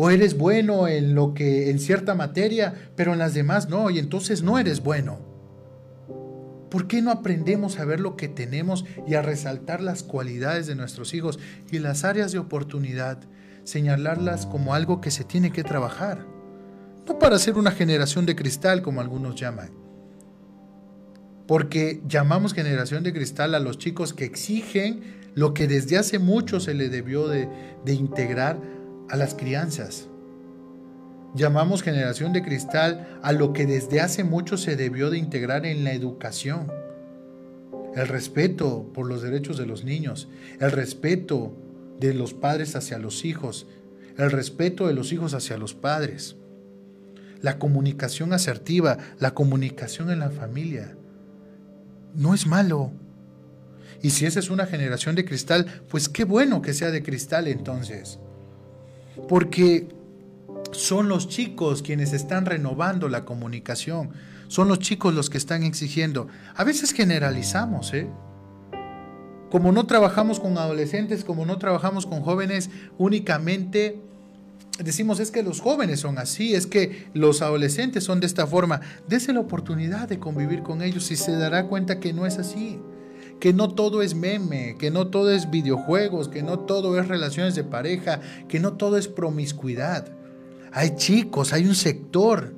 O 0.00 0.10
eres 0.10 0.38
bueno 0.38 0.86
en 0.86 1.16
lo 1.16 1.34
que 1.34 1.70
en 1.70 1.80
cierta 1.80 2.14
materia, 2.14 2.72
pero 2.94 3.12
en 3.14 3.18
las 3.18 3.34
demás 3.34 3.68
no, 3.68 3.90
y 3.90 3.98
entonces 3.98 4.44
no 4.44 4.56
eres 4.56 4.80
bueno. 4.80 5.18
¿Por 6.70 6.86
qué 6.86 7.02
no 7.02 7.10
aprendemos 7.10 7.80
a 7.80 7.84
ver 7.84 7.98
lo 7.98 8.16
que 8.16 8.28
tenemos 8.28 8.84
y 9.08 9.14
a 9.14 9.22
resaltar 9.22 9.82
las 9.82 10.04
cualidades 10.04 10.68
de 10.68 10.76
nuestros 10.76 11.14
hijos 11.14 11.40
y 11.72 11.80
las 11.80 12.04
áreas 12.04 12.30
de 12.30 12.38
oportunidad, 12.38 13.18
señalarlas 13.64 14.46
como 14.46 14.72
algo 14.72 15.00
que 15.00 15.10
se 15.10 15.24
tiene 15.24 15.50
que 15.50 15.64
trabajar? 15.64 16.24
No 17.08 17.18
para 17.18 17.40
ser 17.40 17.58
una 17.58 17.72
generación 17.72 18.24
de 18.24 18.36
cristal 18.36 18.82
como 18.82 19.00
algunos 19.00 19.34
llaman. 19.34 19.70
Porque 21.48 22.02
llamamos 22.06 22.54
generación 22.54 23.02
de 23.02 23.12
cristal 23.12 23.52
a 23.56 23.58
los 23.58 23.78
chicos 23.78 24.14
que 24.14 24.26
exigen 24.26 25.18
lo 25.34 25.54
que 25.54 25.66
desde 25.66 25.98
hace 25.98 26.20
mucho 26.20 26.60
se 26.60 26.74
le 26.74 26.88
debió 26.88 27.26
de, 27.26 27.48
de 27.84 27.94
integrar 27.94 28.77
a 29.08 29.16
las 29.16 29.34
crianzas. 29.34 30.08
Llamamos 31.34 31.82
generación 31.82 32.32
de 32.32 32.42
cristal 32.42 33.18
a 33.22 33.32
lo 33.32 33.52
que 33.52 33.66
desde 33.66 34.00
hace 34.00 34.24
mucho 34.24 34.56
se 34.56 34.76
debió 34.76 35.10
de 35.10 35.18
integrar 35.18 35.66
en 35.66 35.84
la 35.84 35.92
educación. 35.92 36.72
El 37.94 38.08
respeto 38.08 38.90
por 38.94 39.06
los 39.06 39.22
derechos 39.22 39.58
de 39.58 39.66
los 39.66 39.84
niños, 39.84 40.28
el 40.60 40.72
respeto 40.72 41.54
de 42.00 42.14
los 42.14 42.32
padres 42.32 42.76
hacia 42.76 42.98
los 42.98 43.24
hijos, 43.24 43.66
el 44.16 44.30
respeto 44.30 44.86
de 44.86 44.94
los 44.94 45.12
hijos 45.12 45.34
hacia 45.34 45.58
los 45.58 45.74
padres, 45.74 46.36
la 47.40 47.58
comunicación 47.58 48.32
asertiva, 48.32 48.98
la 49.18 49.34
comunicación 49.34 50.10
en 50.10 50.20
la 50.20 50.30
familia. 50.30 50.96
No 52.14 52.34
es 52.34 52.46
malo. 52.46 52.90
Y 54.02 54.10
si 54.10 54.26
esa 54.26 54.40
es 54.40 54.50
una 54.50 54.66
generación 54.66 55.14
de 55.14 55.24
cristal, 55.24 55.66
pues 55.88 56.08
qué 56.08 56.24
bueno 56.24 56.62
que 56.62 56.72
sea 56.72 56.90
de 56.90 57.02
cristal 57.02 57.48
entonces. 57.48 58.18
Porque 59.26 59.88
son 60.72 61.08
los 61.08 61.28
chicos 61.28 61.82
quienes 61.82 62.12
están 62.12 62.46
renovando 62.46 63.08
la 63.08 63.24
comunicación. 63.24 64.10
Son 64.48 64.68
los 64.68 64.78
chicos 64.78 65.14
los 65.14 65.30
que 65.30 65.38
están 65.38 65.62
exigiendo. 65.62 66.28
A 66.56 66.64
veces 66.64 66.92
generalizamos, 66.92 67.92
¿eh? 67.94 68.08
Como 69.50 69.72
no 69.72 69.86
trabajamos 69.86 70.40
con 70.40 70.58
adolescentes, 70.58 71.24
como 71.24 71.46
no 71.46 71.58
trabajamos 71.58 72.06
con 72.06 72.22
jóvenes, 72.22 72.70
únicamente 72.98 73.98
decimos 74.78 75.20
es 75.20 75.30
que 75.30 75.42
los 75.42 75.60
jóvenes 75.60 76.00
son 76.00 76.18
así, 76.18 76.54
es 76.54 76.66
que 76.66 77.08
los 77.14 77.42
adolescentes 77.42 78.04
son 78.04 78.20
de 78.20 78.26
esta 78.26 78.46
forma. 78.46 78.80
Dese 79.08 79.32
la 79.32 79.40
oportunidad 79.40 80.08
de 80.08 80.18
convivir 80.18 80.62
con 80.62 80.82
ellos 80.82 81.10
y 81.10 81.16
se 81.16 81.32
dará 81.32 81.64
cuenta 81.64 81.98
que 81.98 82.12
no 82.12 82.26
es 82.26 82.38
así. 82.38 82.78
Que 83.40 83.52
no 83.52 83.68
todo 83.68 84.02
es 84.02 84.14
meme, 84.14 84.76
que 84.78 84.90
no 84.90 85.08
todo 85.08 85.30
es 85.30 85.50
videojuegos, 85.50 86.28
que 86.28 86.42
no 86.42 86.60
todo 86.60 86.98
es 86.98 87.08
relaciones 87.08 87.54
de 87.54 87.64
pareja, 87.64 88.20
que 88.48 88.60
no 88.60 88.74
todo 88.74 88.96
es 88.96 89.08
promiscuidad. 89.08 90.08
Hay 90.72 90.96
chicos, 90.96 91.52
hay 91.52 91.66
un 91.66 91.74
sector 91.74 92.54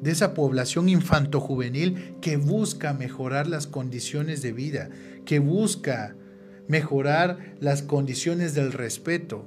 de 0.00 0.10
esa 0.10 0.34
población 0.34 0.88
infanto-juvenil 0.88 2.16
que 2.20 2.36
busca 2.36 2.92
mejorar 2.92 3.48
las 3.48 3.66
condiciones 3.66 4.42
de 4.42 4.52
vida, 4.52 4.90
que 5.24 5.38
busca 5.38 6.14
mejorar 6.68 7.56
las 7.60 7.82
condiciones 7.82 8.54
del 8.54 8.72
respeto, 8.72 9.46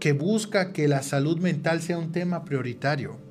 que 0.00 0.12
busca 0.12 0.72
que 0.72 0.88
la 0.88 1.02
salud 1.02 1.38
mental 1.38 1.82
sea 1.82 1.98
un 1.98 2.12
tema 2.12 2.44
prioritario. 2.44 3.25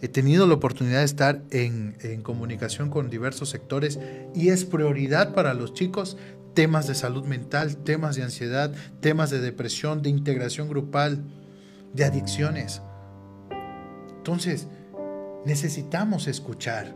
He 0.00 0.08
tenido 0.08 0.46
la 0.46 0.54
oportunidad 0.54 0.98
de 0.98 1.04
estar 1.04 1.42
en, 1.50 2.22
comunicación 2.22 2.90
con 2.90 3.10
diversos 3.10 3.50
sectores 3.50 3.98
y 4.34 4.48
es 4.48 4.64
prioridad 4.64 5.34
para 5.34 5.54
los 5.54 5.74
chicos 5.74 6.16
temas 6.54 6.86
de 6.86 6.94
salud 6.94 7.24
mental, 7.24 7.76
temas 7.76 8.16
de 8.16 8.24
ansiedad, 8.24 8.72
temas 9.00 9.30
de 9.30 9.40
depresión, 9.40 10.02
de 10.02 10.10
integración 10.10 10.68
grupal, 10.68 11.22
de 11.92 12.04
adicciones. 12.04 12.82
Entonces, 14.16 14.66
necesitamos 15.46 16.26
escuchar. 16.26 16.94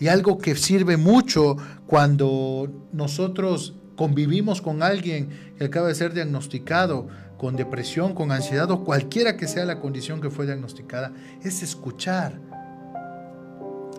Y 0.00 0.08
algo 0.08 0.38
que 0.38 0.54
sirve 0.54 0.96
mucho 0.96 1.56
cuando 1.86 2.88
nosotros 2.92 3.74
convivimos 3.96 4.62
con 4.62 4.82
alguien 4.82 5.28
que 5.58 5.64
acaba 5.64 5.88
de 5.88 5.94
ser 5.94 6.12
diagnosticado 6.12 7.08
con 7.38 7.56
depresión, 7.56 8.14
con 8.14 8.32
ansiedad 8.32 8.70
o 8.70 8.84
cualquiera 8.84 9.36
que 9.36 9.46
sea 9.46 9.64
la 9.64 9.80
condición 9.80 10.20
que 10.20 10.28
fue 10.28 10.44
diagnosticada, 10.44 11.12
es 11.42 11.62
escuchar. 11.62 12.38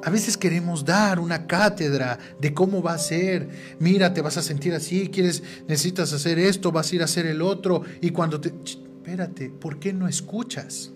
A 0.04 0.10
veces 0.10 0.38
queremos 0.38 0.86
dar 0.86 1.20
una 1.20 1.48
cátedra 1.48 2.20
de 2.40 2.54
cómo 2.54 2.82
va 2.82 2.94
a 2.94 2.98
ser. 2.98 3.50
Mira, 3.80 4.14
te 4.14 4.22
vas 4.22 4.38
a 4.38 4.42
sentir 4.42 4.74
así, 4.74 5.10
quieres, 5.10 5.42
necesitas 5.68 6.14
hacer 6.14 6.38
esto, 6.38 6.72
vas 6.72 6.92
a 6.92 6.96
ir 6.96 7.02
a 7.02 7.06
hacer 7.06 7.26
el 7.26 7.42
otro. 7.42 7.84
Y 8.02 8.12
cuando 8.12 8.40
te... 8.40 8.54
Espérate, 8.64 9.50
¿por 9.50 9.80
qué 9.80 9.92
no 9.92 10.08
escuchas? 10.08 10.92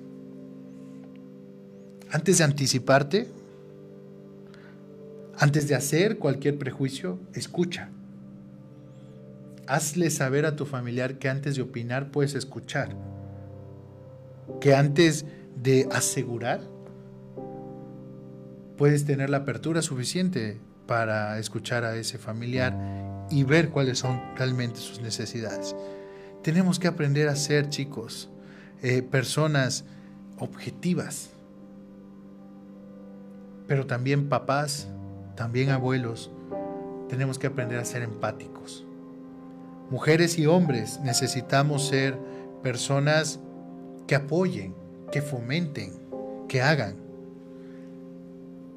Antes 2.12 2.38
de 2.38 2.43
anticiparte, 2.43 3.27
antes 5.38 5.67
de 5.67 5.75
hacer 5.75 6.19
cualquier 6.19 6.58
prejuicio, 6.58 7.19
escucha. 7.34 7.89
Hazle 9.67 10.10
saber 10.10 10.45
a 10.45 10.56
tu 10.56 10.65
familiar 10.65 11.17
que 11.19 11.30
antes 11.30 11.56
de 11.56 11.62
opinar 11.62 12.12
puedes 12.12 12.36
escuchar. 12.36 12.95
Que 14.60 14.76
antes 14.76 15.26
de 15.56 15.88
asegurar, 15.91 16.62
puedes 18.78 19.06
tener 19.06 19.30
la 19.30 19.38
apertura 19.38 19.82
suficiente 19.82 20.60
para 20.88 21.39
escuchar 21.39 21.86
a 21.86 21.95
ese 21.95 22.17
familiar 22.17 22.76
y 23.30 23.43
ver 23.43 23.69
cuáles 23.69 23.99
son 23.99 24.21
realmente 24.36 24.80
sus 24.80 25.02
necesidades. 25.02 25.76
Tenemos 26.41 26.80
que 26.80 26.88
aprender 26.88 27.30
a 27.30 27.36
ser, 27.36 27.69
chicos, 27.69 28.30
eh, 28.82 29.02
personas 29.02 29.86
objetivas, 30.39 31.30
pero 33.67 33.88
también 33.88 34.28
papás, 34.28 34.89
también 35.36 35.69
abuelos, 35.69 36.32
tenemos 37.08 37.39
que 37.39 37.47
aprender 37.47 37.80
a 37.80 37.86
ser 37.86 38.02
empáticos. 38.02 38.86
Mujeres 39.93 40.39
y 40.39 40.47
hombres 40.47 40.99
necesitamos 41.03 41.88
ser 41.88 42.17
personas 42.63 43.39
que 44.08 44.15
apoyen, 44.15 44.73
que 45.12 45.21
fomenten, 45.21 45.91
que 46.49 46.63
hagan. 46.63 46.95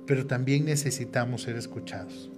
Pero 0.07 0.27
también 0.27 0.67
necesitamos 0.67 1.41
ser 1.41 1.57
escuchados. 1.57 2.31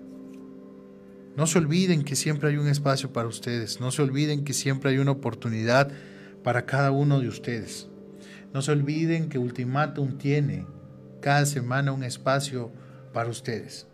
No 1.34 1.48
se 1.48 1.58
olviden 1.58 2.04
que 2.04 2.14
siempre 2.14 2.50
hay 2.50 2.56
un 2.56 2.68
espacio 2.68 3.12
para 3.12 3.26
ustedes. 3.26 3.80
No 3.80 3.90
se 3.90 4.00
olviden 4.00 4.44
que 4.44 4.52
siempre 4.52 4.90
hay 4.92 4.98
una 4.98 5.10
oportunidad 5.10 5.90
para 6.44 6.64
cada 6.64 6.92
uno 6.92 7.18
de 7.18 7.26
ustedes. 7.26 7.88
No 8.54 8.62
se 8.62 8.70
olviden 8.70 9.28
que 9.28 9.40
Ultimatum 9.40 10.18
tiene 10.18 10.66
cada 11.20 11.46
semana 11.46 11.90
un 11.90 12.04
espacio 12.04 12.70
para 13.12 13.28
ustedes. 13.28 13.88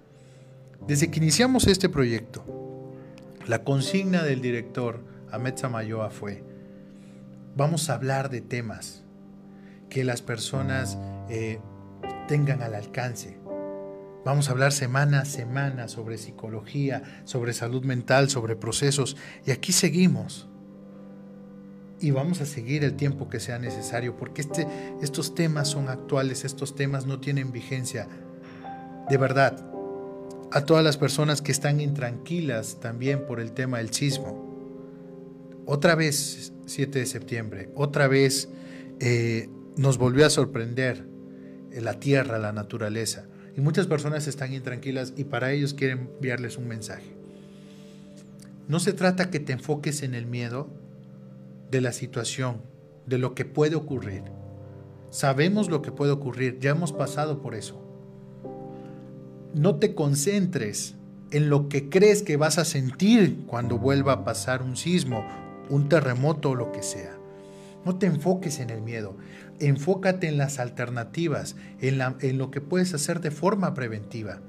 Desde 0.86 1.10
que 1.10 1.20
iniciamos 1.20 1.66
este 1.68 1.88
proyecto, 1.88 2.63
la 3.46 3.64
consigna 3.64 4.22
del 4.22 4.40
director 4.40 5.04
Ahmed 5.30 5.56
Samayoa 5.56 6.10
fue, 6.10 6.44
vamos 7.56 7.90
a 7.90 7.94
hablar 7.94 8.30
de 8.30 8.40
temas 8.40 9.04
que 9.90 10.04
las 10.04 10.22
personas 10.22 10.98
eh, 11.28 11.60
tengan 12.26 12.62
al 12.62 12.74
alcance. 12.74 13.38
Vamos 14.24 14.48
a 14.48 14.52
hablar 14.52 14.72
semana 14.72 15.20
a 15.20 15.24
semana 15.26 15.88
sobre 15.88 16.16
psicología, 16.16 17.02
sobre 17.24 17.52
salud 17.52 17.84
mental, 17.84 18.30
sobre 18.30 18.56
procesos. 18.56 19.18
Y 19.46 19.50
aquí 19.50 19.72
seguimos. 19.72 20.48
Y 22.00 22.10
vamos 22.10 22.40
a 22.40 22.46
seguir 22.46 22.84
el 22.84 22.96
tiempo 22.96 23.28
que 23.28 23.38
sea 23.38 23.58
necesario, 23.58 24.16
porque 24.16 24.40
este, 24.40 24.66
estos 25.02 25.34
temas 25.34 25.68
son 25.68 25.88
actuales, 25.88 26.44
estos 26.44 26.74
temas 26.74 27.06
no 27.06 27.20
tienen 27.20 27.52
vigencia. 27.52 28.08
De 29.10 29.16
verdad, 29.18 29.73
a 30.54 30.64
todas 30.64 30.84
las 30.84 30.96
personas 30.96 31.42
que 31.42 31.50
están 31.50 31.80
intranquilas 31.80 32.78
también 32.78 33.26
por 33.26 33.40
el 33.40 33.50
tema 33.50 33.78
del 33.78 33.92
sismo. 33.92 34.54
Otra 35.66 35.96
vez, 35.96 36.52
7 36.66 37.00
de 37.00 37.06
septiembre, 37.06 37.70
otra 37.74 38.06
vez 38.06 38.48
eh, 39.00 39.48
nos 39.76 39.98
volvió 39.98 40.24
a 40.24 40.30
sorprender 40.30 41.08
la 41.72 41.98
tierra, 41.98 42.38
la 42.38 42.52
naturaleza. 42.52 43.26
Y 43.56 43.62
muchas 43.62 43.88
personas 43.88 44.28
están 44.28 44.54
intranquilas 44.54 45.12
y 45.16 45.24
para 45.24 45.50
ellos 45.50 45.74
quieren 45.74 46.10
enviarles 46.14 46.56
un 46.56 46.68
mensaje. 46.68 47.16
No 48.68 48.78
se 48.78 48.92
trata 48.92 49.30
que 49.30 49.40
te 49.40 49.54
enfoques 49.54 50.04
en 50.04 50.14
el 50.14 50.26
miedo 50.26 50.68
de 51.72 51.80
la 51.80 51.90
situación, 51.90 52.62
de 53.06 53.18
lo 53.18 53.34
que 53.34 53.44
puede 53.44 53.74
ocurrir. 53.74 54.22
Sabemos 55.10 55.68
lo 55.68 55.82
que 55.82 55.90
puede 55.90 56.12
ocurrir, 56.12 56.60
ya 56.60 56.70
hemos 56.70 56.92
pasado 56.92 57.42
por 57.42 57.56
eso 57.56 57.83
no 59.54 59.76
te 59.76 59.94
concentres 59.94 60.96
en 61.30 61.48
lo 61.48 61.68
que 61.68 61.88
crees 61.88 62.22
que 62.22 62.36
vas 62.36 62.58
a 62.58 62.64
sentir 62.64 63.44
cuando 63.46 63.78
vuelva 63.78 64.12
a 64.12 64.24
pasar 64.24 64.62
un 64.62 64.76
sismo, 64.76 65.24
un 65.70 65.88
terremoto 65.88 66.50
o 66.50 66.54
lo 66.54 66.72
que 66.72 66.82
sea. 66.82 67.16
No 67.84 67.96
te 67.96 68.06
enfoques 68.06 68.60
en 68.60 68.70
el 68.70 68.82
miedo, 68.82 69.16
enfócate 69.60 70.26
en 70.26 70.38
las 70.38 70.58
alternativas, 70.58 71.56
en, 71.80 71.98
lo 72.38 72.50
que 72.50 72.60
puedes 72.60 72.94
hacer 72.94 73.20
de 73.20 73.30
forma 73.30 73.74
preventiva. 73.74 74.40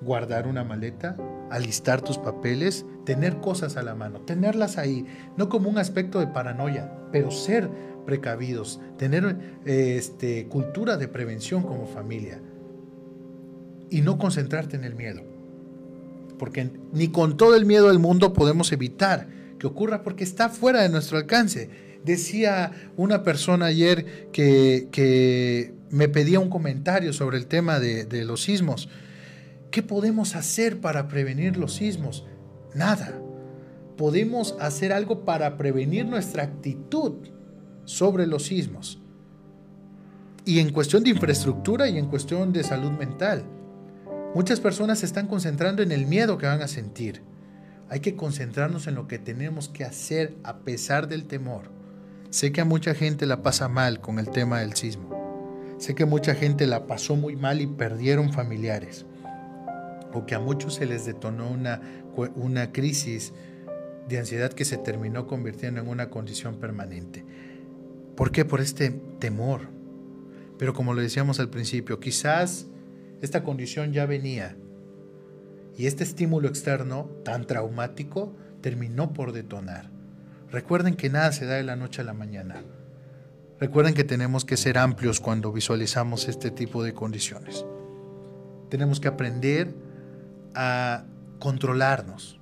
Guardar 0.00 0.46
una 0.46 0.62
maleta, 0.62 1.16
alistar 1.50 2.02
tus 2.02 2.18
papeles, 2.18 2.86
tener 3.04 3.38
cosas 3.40 3.76
a 3.76 3.82
la 3.82 3.94
mano, 3.94 4.20
tenerlas 4.20 4.78
ahí, 4.78 5.06
no 5.36 5.48
como 5.48 5.70
un 5.70 5.78
aspecto 5.78 6.20
de 6.20 6.28
paranoia, 6.28 6.92
pero 7.10 7.30
ser 7.30 7.68
precavidos, 8.06 8.80
tener 8.96 9.58
eh, 9.64 9.96
este, 9.96 10.46
cultura 10.46 10.98
de 10.98 11.08
prevención 11.08 11.62
como 11.62 11.86
familia 11.86 12.40
y 13.90 14.00
no 14.00 14.18
concentrarte 14.18 14.76
en 14.76 14.84
el 14.84 14.94
miedo. 14.94 15.22
Porque 16.38 16.70
ni 16.92 17.08
con 17.08 17.36
todo 17.36 17.56
el 17.56 17.66
miedo 17.66 17.88
del 17.88 17.98
mundo 17.98 18.32
podemos 18.32 18.72
evitar 18.72 19.28
que 19.58 19.66
ocurra 19.66 20.02
porque 20.02 20.24
está 20.24 20.48
fuera 20.48 20.82
de 20.82 20.88
nuestro 20.88 21.18
alcance. 21.18 21.68
Decía 22.04 22.72
una 22.96 23.22
persona 23.22 23.66
ayer 23.66 24.28
que, 24.32 25.74
me 25.90 26.08
pedía 26.08 26.38
un 26.38 26.50
comentario 26.50 27.12
sobre 27.14 27.38
el 27.38 27.46
tema 27.46 27.80
de, 27.80 28.04
de 28.04 28.24
los 28.24 28.42
sismos. 28.42 28.88
¿Qué 29.70 29.82
podemos 29.82 30.36
hacer 30.36 30.80
para 30.80 31.08
prevenir 31.08 31.56
los 31.56 31.74
sismos? 31.74 32.26
Nada. 32.74 33.20
Podemos 33.96 34.54
hacer 34.60 34.92
algo 34.92 35.24
para 35.24 35.56
prevenir 35.56 36.06
nuestra 36.06 36.44
actitud 36.44 37.14
sobre 37.84 38.26
los 38.26 38.44
sismos. 38.44 39.00
Y 40.44 40.60
en 40.60 40.72
cuestión 40.72 41.02
de 41.02 41.10
infraestructura 41.10 41.88
y 41.88 41.98
en 41.98 42.06
cuestión 42.06 42.52
de 42.52 42.62
salud 42.62 42.92
mental. 42.92 43.44
Muchas 44.38 44.60
personas 44.60 45.00
se 45.00 45.06
están 45.06 45.26
concentrando 45.26 45.82
en 45.82 45.90
el 45.90 46.06
miedo 46.06 46.38
que 46.38 46.46
van 46.46 46.62
a 46.62 46.68
sentir. 46.68 47.22
Hay 47.88 47.98
que 47.98 48.14
concentrarnos 48.14 48.86
en 48.86 48.94
lo 48.94 49.08
que 49.08 49.18
tenemos 49.18 49.68
que 49.68 49.82
hacer 49.82 50.36
a 50.44 50.58
pesar 50.58 51.08
del 51.08 51.24
temor. 51.24 51.72
Sé 52.30 52.52
que 52.52 52.60
a 52.60 52.64
mucha 52.64 52.94
gente 52.94 53.26
la 53.26 53.42
pasa 53.42 53.66
mal 53.66 54.00
con 54.00 54.20
el 54.20 54.30
tema 54.30 54.60
del 54.60 54.74
sismo. 54.74 55.74
Sé 55.78 55.96
que 55.96 56.04
mucha 56.04 56.36
gente 56.36 56.68
la 56.68 56.86
pasó 56.86 57.16
muy 57.16 57.34
mal 57.34 57.60
y 57.60 57.66
perdieron 57.66 58.32
familiares. 58.32 59.06
O 60.12 60.24
que 60.24 60.36
a 60.36 60.38
muchos 60.38 60.76
se 60.76 60.86
les 60.86 61.04
detonó 61.04 61.50
una, 61.50 61.80
una 62.36 62.70
crisis 62.70 63.32
de 64.08 64.20
ansiedad 64.20 64.52
que 64.52 64.64
se 64.64 64.78
terminó 64.78 65.26
convirtiendo 65.26 65.80
en 65.80 65.88
una 65.88 66.10
condición 66.10 66.60
permanente. 66.60 67.24
¿Por 68.14 68.30
qué? 68.30 68.44
Por 68.44 68.60
este 68.60 68.90
temor. 69.18 69.62
Pero 70.58 70.74
como 70.74 70.94
lo 70.94 71.02
decíamos 71.02 71.40
al 71.40 71.50
principio, 71.50 71.98
quizás 71.98 72.68
esta 73.20 73.42
condición 73.42 73.92
ya 73.92 74.06
venía 74.06 74.56
y 75.76 75.86
este 75.86 76.04
estímulo 76.04 76.48
externo 76.48 77.08
tan 77.24 77.46
traumático 77.46 78.34
terminó 78.60 79.12
por 79.12 79.32
detonar. 79.32 79.90
Recuerden 80.50 80.94
que 80.94 81.10
nada 81.10 81.32
se 81.32 81.46
da 81.46 81.54
de 81.54 81.62
la 81.62 81.76
noche 81.76 82.02
a 82.02 82.04
la 82.04 82.14
mañana. 82.14 82.62
Recuerden 83.60 83.94
que 83.94 84.04
tenemos 84.04 84.44
que 84.44 84.56
ser 84.56 84.78
amplios 84.78 85.20
cuando 85.20 85.52
visualizamos 85.52 86.28
este 86.28 86.50
tipo 86.50 86.82
de 86.82 86.94
condiciones. 86.94 87.64
Tenemos 88.68 89.00
que 89.00 89.08
aprender 89.08 89.74
a 90.54 91.04
controlarnos. 91.38 92.40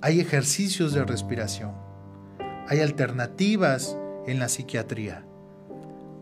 Hay 0.00 0.20
ejercicios 0.20 0.92
de 0.92 1.04
respiración. 1.04 1.72
Hay 2.68 2.80
alternativas 2.80 3.96
en 4.26 4.38
la 4.38 4.48
psiquiatría. 4.48 5.24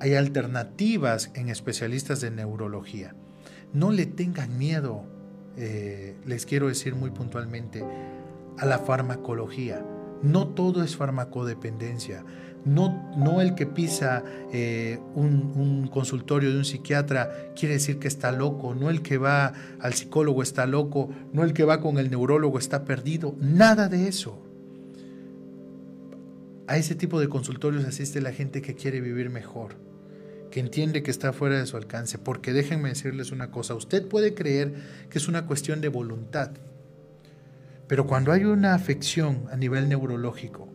Hay 0.00 0.14
alternativas 0.14 1.31
en 1.35 1.48
especialistas 1.48 2.20
de 2.20 2.31
neurología. 2.31 3.14
No 3.74 3.90
le 3.90 4.06
tengan 4.06 4.56
miedo, 4.56 5.02
eh, 5.56 6.16
les 6.24 6.46
quiero 6.46 6.68
decir 6.68 6.94
muy 6.94 7.10
puntualmente, 7.10 7.84
a 8.56 8.66
la 8.66 8.78
farmacología. 8.78 9.84
No 10.22 10.48
todo 10.48 10.82
es 10.82 10.96
farmacodependencia. 10.96 12.24
No, 12.64 13.12
no 13.16 13.42
el 13.42 13.54
que 13.54 13.66
pisa 13.66 14.24
eh, 14.52 14.98
un, 15.14 15.52
un, 15.54 15.88
consultorio 15.88 16.50
de 16.50 16.56
un 16.56 16.64
psiquiatra 16.64 17.52
quiere 17.54 17.74
decir 17.74 17.98
que 17.98 18.08
está 18.08 18.32
loco, 18.32 18.74
no 18.74 18.88
el 18.88 19.02
que 19.02 19.18
va 19.18 19.52
al 19.80 19.92
psicólogo 19.92 20.42
está 20.42 20.64
loco, 20.66 21.10
no 21.34 21.44
el 21.44 21.52
que 21.52 21.64
va 21.64 21.82
con 21.82 21.98
el 21.98 22.10
neurólogo 22.10 22.58
está 22.58 22.87
perdido, 22.87 23.37
nada 23.38 23.90
de 23.90 24.08
eso. 24.08 24.40
A 26.66 26.78
ese 26.78 26.94
tipo 26.94 27.20
de 27.20 27.28
consultorios 27.28 27.84
asiste 27.84 28.22
la 28.22 28.32
gente 28.32 28.62
que 28.62 28.74
quiere 28.74 29.02
vivir 29.02 29.28
mejor, 29.28 29.76
que 30.54 30.60
entiende 30.60 31.02
que 31.02 31.10
está 31.10 31.32
fuera 31.32 31.58
de 31.58 31.66
su 31.66 31.76
alcance, 31.76 32.16
porque 32.16 32.52
déjenme 32.52 32.90
decirles 32.90 33.32
una 33.32 33.50
cosa, 33.50 33.74
usted 33.74 34.06
puede 34.06 34.34
creer 34.34 34.72
que 35.10 35.18
es 35.18 35.26
una 35.26 35.48
cuestión 35.48 35.80
de 35.80 35.88
voluntad, 35.88 36.52
pero 37.88 38.06
cuando 38.06 38.30
hay 38.30 38.44
una 38.44 38.72
afección 38.72 39.46
a 39.50 39.56
nivel 39.56 39.88
neurológico, 39.88 40.68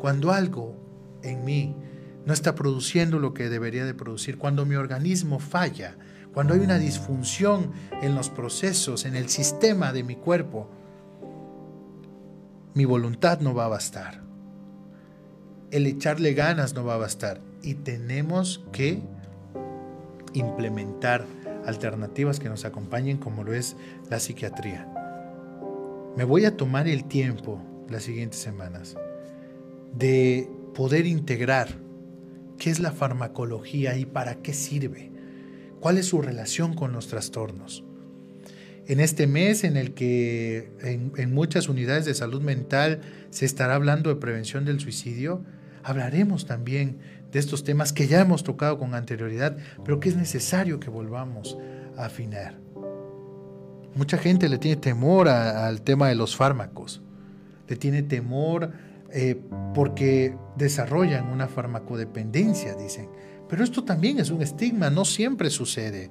cuando 0.00 0.32
algo 0.32 1.20
en 1.22 1.44
mí 1.44 1.76
no 2.24 2.32
está 2.32 2.54
produciendo 2.54 3.18
lo 3.18 3.34
que 3.34 3.50
debería 3.50 3.84
de 3.84 3.92
producir, 3.92 4.38
cuando 4.38 4.64
mi 4.64 4.76
organismo 4.76 5.38
falla, 5.38 5.98
cuando 6.32 6.54
hay 6.54 6.60
una 6.60 6.78
disfunción 6.78 7.72
en 8.00 8.14
los 8.14 8.30
procesos, 8.30 9.04
en 9.04 9.16
el 9.16 9.28
sistema 9.28 9.92
de 9.92 10.02
mi 10.02 10.16
cuerpo, 10.16 10.70
mi 12.72 12.86
voluntad 12.86 13.40
no 13.40 13.52
va 13.52 13.66
a 13.66 13.68
bastar. 13.68 14.29
El 15.70 15.86
echarle 15.86 16.34
ganas 16.34 16.74
no 16.74 16.84
va 16.84 16.94
a 16.94 16.98
bastar. 16.98 17.40
Y 17.62 17.74
tenemos 17.74 18.64
que 18.72 19.00
implementar 20.34 21.26
alternativas 21.66 22.40
que 22.40 22.48
nos 22.48 22.64
acompañen 22.64 23.18
como 23.18 23.44
lo 23.44 23.52
es 23.52 23.76
la 24.08 24.18
psiquiatría. 24.20 24.88
Me 26.16 26.24
voy 26.24 26.44
a 26.44 26.56
tomar 26.56 26.88
el 26.88 27.04
tiempo 27.04 27.60
las 27.88 28.04
siguientes 28.04 28.40
semanas 28.40 28.96
de 29.94 30.48
poder 30.74 31.06
integrar 31.06 31.68
qué 32.58 32.70
es 32.70 32.80
la 32.80 32.92
farmacología 32.92 33.96
y 33.96 34.06
para 34.06 34.36
qué 34.36 34.52
sirve, 34.52 35.10
cuál 35.80 35.98
es 35.98 36.06
su 36.06 36.20
relación 36.22 36.74
con 36.74 36.92
los 36.92 37.08
trastornos. 37.08 37.84
En 38.86 39.00
este 39.00 39.26
mes 39.26 39.64
en 39.64 39.76
el 39.76 39.94
que 39.94 40.72
en, 40.82 41.32
muchas 41.32 41.68
unidades 41.68 42.04
de 42.04 42.14
salud 42.14 42.42
mental 42.42 43.00
se 43.30 43.46
estará 43.46 43.76
hablando 43.76 44.10
de 44.10 44.16
prevención 44.16 44.64
del 44.64 44.80
suicidio, 44.80 45.44
hablaremos 45.82 46.46
también 46.46 46.98
de 47.32 47.38
estos 47.38 47.64
temas 47.64 47.92
que 47.92 48.06
ya 48.06 48.20
hemos 48.20 48.44
tocado 48.44 48.78
con 48.78 48.94
anterioridad, 48.94 49.56
pero 49.84 50.00
que 50.00 50.08
es 50.08 50.16
necesario 50.16 50.80
que 50.80 50.90
volvamos 50.90 51.56
a 51.96 52.06
afinar. 52.06 52.58
Mucha 53.94 54.18
gente 54.18 54.48
le 54.48 54.58
tiene 54.58 54.80
temor 54.80 55.28
al 55.28 55.82
tema 55.82 56.08
de 56.08 56.14
los 56.14 56.36
fármacos, 56.36 57.02
le 57.68 57.76
tiene 57.76 58.02
temor 58.02 58.72
eh, 59.12 59.40
porque 59.74 60.36
desarrollan 60.56 61.26
una 61.26 61.48
farmacodependencia, 61.48 62.74
dicen. 62.74 63.08
Pero 63.48 63.64
esto 63.64 63.82
también 63.82 64.20
es 64.20 64.30
un 64.30 64.42
estigma, 64.42 64.90
no 64.90 65.04
siempre 65.04 65.50
sucede. 65.50 66.10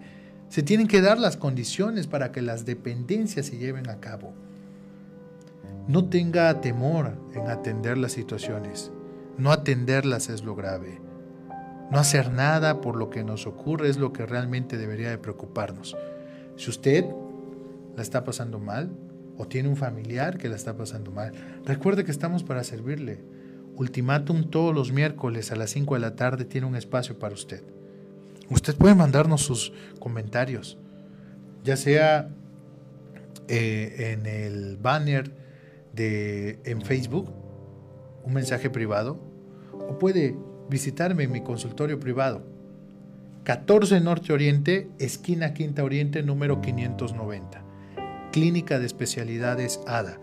Se 0.50 0.64
tienen 0.64 0.88
que 0.88 1.02
dar 1.02 1.18
las 1.18 1.38
condiciones 1.38 2.08
para 2.08 2.32
que 2.32 2.42
las 2.42 2.66
dependencias 2.66 3.46
se 3.46 3.58
lleven 3.58 3.90
a 3.90 4.00
cabo. 4.00 4.34
No 5.88 6.10
tenga 6.10 6.60
temor 6.60 7.18
en 7.34 7.48
atender 7.48 7.98
las 7.98 8.12
situaciones. 8.12 8.92
No 9.40 9.54
atenderlas 9.54 10.28
es 10.30 10.44
lo 10.44 10.54
grave. 10.54 11.00
No 11.90 11.98
hacer 11.98 12.30
nada 12.30 12.82
por 12.82 12.98
lo 12.98 13.10
que 13.10 13.24
nos 13.24 13.48
ocurre 13.48 13.88
es 13.88 13.98
lo 13.98 14.12
que 14.12 14.26
realmente 14.26 14.78
debería 14.78 15.10
de 15.10 15.18
preocuparnos. 15.18 15.96
Si 16.58 16.70
usted 16.70 17.06
la 17.96 18.02
está 18.02 18.26
pasando 18.26 18.60
mal, 18.60 18.92
o 19.38 19.48
tiene 19.48 19.70
un 19.70 19.78
familiar 19.78 20.38
que 20.38 20.50
la 20.50 20.58
está 20.58 20.76
pasando 20.76 21.12
mal, 21.12 21.32
recuerde 21.66 22.04
que 22.04 22.12
estamos 22.12 22.44
para 22.44 22.66
servirle. 22.66 23.22
Ultimátum 23.78 24.50
todos 24.50 24.76
los 24.76 24.92
miércoles 24.92 25.54
a 25.54 25.56
las 25.56 25.70
5 25.70 25.94
de 25.94 26.02
la 26.02 26.18
tarde 26.18 26.44
tiene 26.44 26.68
un 26.68 26.76
espacio 26.76 27.18
para 27.18 27.34
usted. 27.34 27.64
Usted 28.50 28.76
puede 28.76 28.94
mandarnos 28.94 29.42
sus 29.42 29.72
comentarios, 30.00 30.78
ya 31.64 31.78
sea 31.78 32.30
eh, 33.48 34.12
en 34.12 34.26
el 34.26 34.76
banner 34.76 35.32
de, 35.94 36.60
en 36.66 36.82
Facebook, 36.82 37.32
un 38.26 38.34
mensaje 38.34 38.70
privado, 38.70 39.29
o 39.90 39.98
puede 39.98 40.38
visitarme 40.70 41.24
en 41.24 41.32
mi 41.32 41.42
consultorio 41.42 42.00
privado. 42.00 42.44
14 43.44 44.00
Norte 44.02 44.32
Oriente, 44.32 44.90
esquina 45.00 45.54
Quinta 45.54 45.84
Oriente, 45.84 46.22
número 46.22 46.62
590. 46.62 47.64
Clínica 48.32 48.78
de 48.78 48.86
Especialidades 48.86 49.82
ADA. 49.88 50.20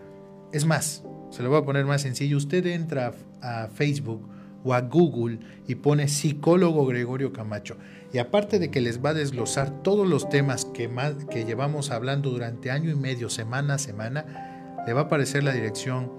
Es 0.53 0.65
más, 0.65 1.03
se 1.31 1.43
lo 1.43 1.51
voy 1.51 1.59
a 1.59 1.65
poner 1.65 1.85
más 1.85 2.03
sencillo. 2.03 2.37
Usted 2.37 2.65
entra 2.67 3.13
a 3.43 3.67
Facebook 3.67 4.29
o 4.63 4.75
a 4.75 4.83
Google 4.83 5.41
y 5.67 5.75
pone 5.77 6.07
psicólogo 6.07 6.87
Gregorio 6.87 7.33
Camacho. 7.33 7.77
Y 8.13 8.19
aparte 8.19 8.61
de 8.61 8.71
que 8.71 8.81
les 8.81 9.05
va 9.05 9.11
a 9.11 9.15
desglosar 9.15 9.83
todos 9.83 10.09
los 10.09 10.29
temas 10.29 10.65
que, 10.65 10.89
que 11.31 11.45
llevamos 11.45 11.91
hablando 11.91 12.31
durante 12.31 12.71
año 12.71 12.91
y 12.91 12.95
medio, 12.95 13.29
semana 13.29 13.75
a 13.75 13.79
semana, 13.79 14.85
le 14.87 14.93
va 14.93 15.03
a 15.03 15.05
aparecer 15.05 15.43
la 15.43 15.53
dirección 15.53 16.13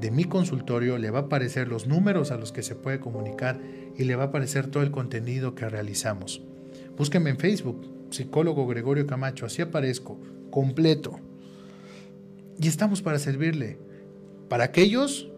de 0.00 0.10
mi 0.10 0.24
consultorio, 0.24 0.98
le 0.98 1.10
va 1.10 1.20
a 1.20 1.22
aparecer 1.22 1.68
los 1.68 1.86
números 1.86 2.30
a 2.30 2.36
los 2.36 2.52
que 2.52 2.62
se 2.62 2.74
puede 2.74 3.00
comunicar 3.00 3.60
y 3.96 4.04
le 4.04 4.16
va 4.16 4.24
a 4.24 4.26
aparecer 4.26 4.68
todo 4.68 4.82
el 4.82 4.90
contenido 4.90 5.54
que 5.54 5.68
realizamos. 5.68 6.42
Búsquenme 6.96 7.30
en 7.30 7.38
Facebook, 7.38 7.88
psicólogo 8.10 8.66
Gregorio 8.66 9.06
Camacho, 9.06 9.46
así 9.46 9.62
aparezco, 9.62 10.20
completo. 10.50 11.20
Y 12.60 12.68
estamos 12.68 13.02
para 13.02 13.18
servirle. 13.18 13.78
Para 14.48 14.64
aquellos 14.64 15.30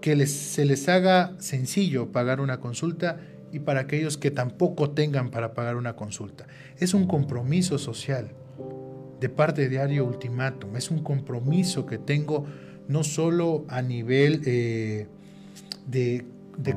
que 0.00 0.26
se 0.26 0.64
les 0.64 0.88
haga 0.88 1.34
sencillo 1.38 2.12
pagar 2.12 2.40
una 2.40 2.60
consulta 2.60 3.20
y 3.52 3.60
para 3.60 3.80
aquellos 3.80 4.16
que 4.16 4.30
tampoco 4.30 4.90
tengan 4.90 5.30
para 5.30 5.54
pagar 5.54 5.76
una 5.76 5.96
consulta. 5.96 6.46
Es 6.78 6.94
un 6.94 7.06
compromiso 7.06 7.78
social 7.78 8.32
de 9.20 9.28
parte 9.28 9.62
de 9.62 9.68
Diario 9.68 10.04
Ultimátum. 10.04 10.76
Es 10.76 10.90
un 10.90 11.02
compromiso 11.02 11.86
que 11.86 11.98
tengo 11.98 12.46
no 12.88 13.04
solo 13.04 13.64
a 13.68 13.82
nivel 13.82 14.42
eh, 14.46 15.06
de, 15.86 16.24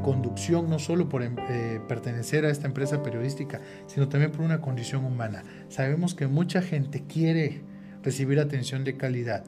conducción, 0.04 0.70
no 0.70 0.78
solo 0.78 1.10
por 1.10 1.24
em, 1.24 1.36
eh, 1.50 1.82
pertenecer 1.88 2.46
a 2.46 2.50
esta 2.50 2.68
empresa 2.68 3.02
periodística, 3.02 3.62
sino 3.88 4.08
también 4.10 4.32
por 4.32 4.42
una 4.42 4.62
condición 4.62 5.06
humana. 5.06 5.44
Sabemos 5.70 6.14
que 6.14 6.28
mucha 6.28 6.62
gente 6.62 7.04
quiere 7.08 7.62
recibir 8.04 8.40
atención 8.40 8.84
de 8.84 8.98
calidad, 8.98 9.44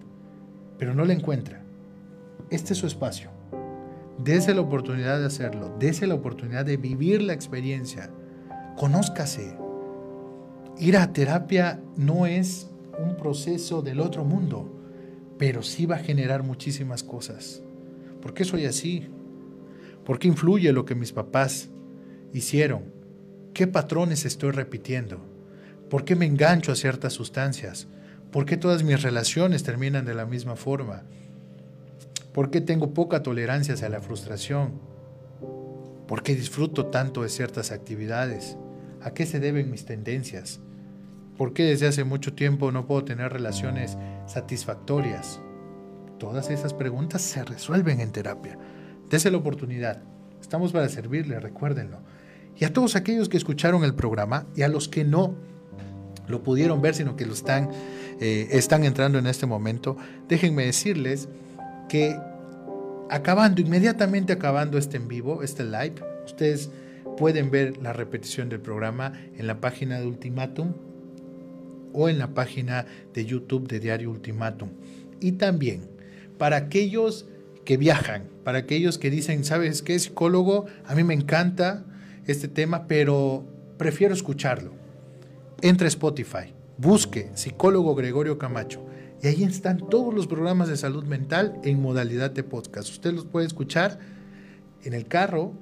pero 0.80 0.94
no 0.96 1.06
la 1.06 1.14
encuentra. 1.14 1.62
Este 2.50 2.74
es 2.74 2.80
su 2.80 2.88
espacio. 2.88 3.30
Dese 4.18 4.54
la 4.54 4.62
oportunidad 4.62 5.20
de 5.20 5.26
hacerlo, 5.26 5.76
dese 5.80 6.08
la 6.08 6.16
oportunidad 6.16 6.66
de 6.66 6.78
vivir 6.78 7.22
la 7.22 7.34
experiencia. 7.34 8.10
Conózcase. 8.78 9.58
Ir 10.78 10.98
a 10.98 11.14
terapia 11.14 11.80
no 11.98 12.26
es 12.26 12.70
un 13.00 13.16
proceso 13.16 13.82
del 13.82 14.00
otro 14.00 14.24
mundo, 14.24 14.83
pero 15.44 15.62
sí 15.62 15.86
va 15.86 15.98
a 15.98 16.00
generar 16.00 16.42
muchísimas 16.42 17.04
cosas. 17.04 17.62
¿Por 18.22 18.34
qué 18.34 18.46
soy 18.46 18.66
así? 18.66 19.10
¿Por 20.06 20.18
qué 20.18 20.30
influye 20.30 20.72
lo 20.72 20.86
que 20.86 20.96
mis 20.96 21.12
papás 21.12 21.68
hicieron? 22.32 22.84
¿Qué 23.54 23.68
patrones 23.68 24.24
estoy 24.24 24.52
repitiendo? 24.52 25.20
¿Por 25.90 26.06
qué 26.06 26.16
me 26.16 26.26
engancho 26.26 26.72
a 26.72 26.78
ciertas 26.78 27.12
sustancias? 27.12 27.90
¿Por 28.32 28.46
qué 28.46 28.56
todas 28.56 28.84
mis 28.84 29.02
relaciones 29.02 29.64
terminan 29.64 30.06
de 30.06 30.14
la 30.16 30.26
misma 30.26 30.56
forma? 30.56 31.04
¿Por 32.32 32.50
qué 32.50 32.62
tengo 32.62 32.94
poca 32.94 33.22
tolerancia 33.22 33.74
hacia 33.74 33.90
la 33.90 34.00
frustración? 34.00 34.80
¿Por 36.08 36.24
qué 36.24 36.36
disfruto 36.36 36.86
tanto 36.86 37.24
de 37.24 37.28
ciertas 37.28 37.74
actividades? 37.74 38.56
¿A 39.02 39.14
qué 39.14 39.26
se 39.26 39.42
deben 39.42 39.70
mis 39.70 39.84
tendencias? 39.84 40.62
¿Por 41.38 41.54
qué 41.54 41.64
desde 41.64 41.88
hace 41.88 42.04
mucho 42.04 42.34
tiempo 42.34 42.72
no 42.72 42.86
puedo 42.86 43.04
tener 43.04 43.32
relaciones 43.32 43.98
satisfactorias? 44.28 45.40
Todas 46.20 46.50
esas 46.50 46.74
preguntas 46.74 47.22
se 47.22 47.44
resuelven 47.44 48.00
en 48.00 48.12
terapia. 48.12 48.58
Dese 49.10 49.32
la 49.32 49.38
oportunidad. 49.38 50.02
Estamos 50.40 50.72
para 50.72 50.90
servirle, 50.90 51.40
recuérdenlo. 51.40 52.00
Y 52.58 52.66
a 52.66 52.74
todos 52.74 52.96
aquellos 52.96 53.30
que 53.30 53.38
escucharon 53.38 53.84
el 53.84 53.96
programa 53.96 54.46
y 54.56 54.62
a 54.62 54.68
los 54.68 54.88
que 54.88 55.04
no 55.04 55.36
lo 56.28 56.44
pudieron 56.44 56.82
ver, 56.82 56.96
sino 56.96 57.16
que 57.16 57.26
lo 57.26 57.34
están 57.34 57.70
eh, 58.20 58.50
están 58.52 58.84
entrando 58.84 59.18
en 59.18 59.28
este 59.28 59.46
momento, 59.46 59.98
déjenme 60.30 60.66
decirles 60.66 61.28
que 61.90 62.18
acabando, 63.10 63.62
inmediatamente 63.62 64.34
acabando 64.34 64.78
este 64.78 64.98
en 64.98 65.08
vivo, 65.08 65.44
este 65.44 65.64
live, 65.64 65.96
ustedes 66.26 66.70
pueden 67.18 67.52
ver 67.52 67.78
la 67.78 67.92
repetición 67.92 68.50
del 68.50 68.62
programa 68.62 69.14
en 69.36 69.48
la 69.48 69.60
página 69.60 70.00
de 70.00 70.08
Ultimatum 70.08 70.74
o 71.94 72.10
en 72.10 72.20
la 72.20 72.34
página 72.34 72.86
de 73.14 73.26
YouTube 73.26 73.68
de 73.68 73.80
Diario 73.80 74.12
Ultimatum. 74.12 74.70
Y 75.20 75.34
también 75.34 75.90
para 76.38 76.58
aquellos 76.58 77.28
que 77.66 77.78
viajan, 77.78 78.28
para 78.44 78.60
aquellos 78.60 78.98
que 78.98 79.10
dicen, 79.10 79.44
¿sabes 79.46 79.82
qué, 79.82 79.98
psicólogo? 79.98 80.66
A 80.86 80.96
mí 80.96 81.04
me 81.04 81.14
encanta 81.14 81.86
este 82.28 82.48
tema, 82.48 82.88
pero 82.88 83.46
prefiero 83.78 84.14
escucharlo. 84.14 84.74
Entra 85.62 85.86
a 85.86 85.90
Spotify, 85.90 86.54
Busque 86.78 87.30
psicólogo 87.36 87.96
Gregorio 87.96 88.38
Camacho. 88.38 88.84
Y 89.22 89.28
ahí 89.28 89.44
están 89.44 89.78
todos 89.90 90.14
los 90.14 90.28
programas 90.28 90.68
de 90.68 90.76
salud 90.76 91.06
mental 91.06 91.60
en 91.64 91.82
modalidad 91.82 92.32
de 92.32 92.44
podcast. 92.44 92.90
Usted 92.90 93.14
los 93.14 93.26
puede 93.26 93.46
escuchar 93.46 94.00
en 94.84 94.94
el 94.94 95.06
carro, 95.06 95.54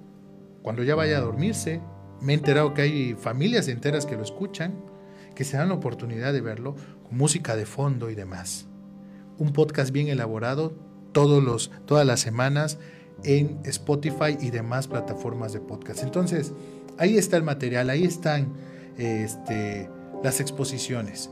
cuando 0.64 0.84
ya 0.84 0.96
vaya 0.96 1.18
a 1.18 1.22
dormirse. 1.22 1.82
Me 2.22 2.34
he 2.34 2.36
enterado 2.36 2.74
que 2.74 2.82
hay 2.82 3.14
familias 3.14 3.68
enteras 3.68 4.06
que 4.06 4.16
lo 4.16 4.24
escuchan, 4.24 4.74
que 5.42 5.46
se 5.46 5.58
dan 5.58 5.70
la 5.70 5.74
oportunidad 5.74 6.34
de 6.34 6.42
verlo 6.42 6.76
con 7.02 7.18
música 7.18 7.56
de 7.56 7.66
fondo 7.66 8.12
y 8.12 8.14
demás. 8.14 8.68
Un 9.40 9.54
podcast 9.54 9.90
bien 9.92 10.08
elaborado 10.08 10.76
todos 11.14 11.44
los, 11.44 11.72
todas 11.88 12.06
las 12.06 12.20
semanas 12.20 12.78
en 13.24 13.60
Spotify 13.64 14.38
y 14.40 14.52
demás 14.52 14.88
plataformas 14.88 15.52
de 15.52 15.60
podcast. 15.60 16.04
Entonces, 16.04 16.54
ahí 17.00 17.18
está 17.18 17.38
el 17.38 17.44
material, 17.44 17.90
ahí 17.90 18.04
están 18.04 18.54
este, 19.00 19.90
las 20.24 20.40
exposiciones. 20.42 21.32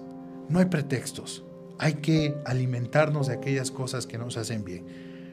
No 0.50 0.58
hay 0.58 0.66
pretextos. 0.66 1.46
Hay 1.78 1.94
que 1.94 2.36
alimentarnos 2.48 3.28
de 3.28 3.36
aquellas 3.36 3.70
cosas 3.70 4.08
que 4.08 4.18
nos 4.18 4.38
hacen 4.38 4.64
bien. 4.66 4.88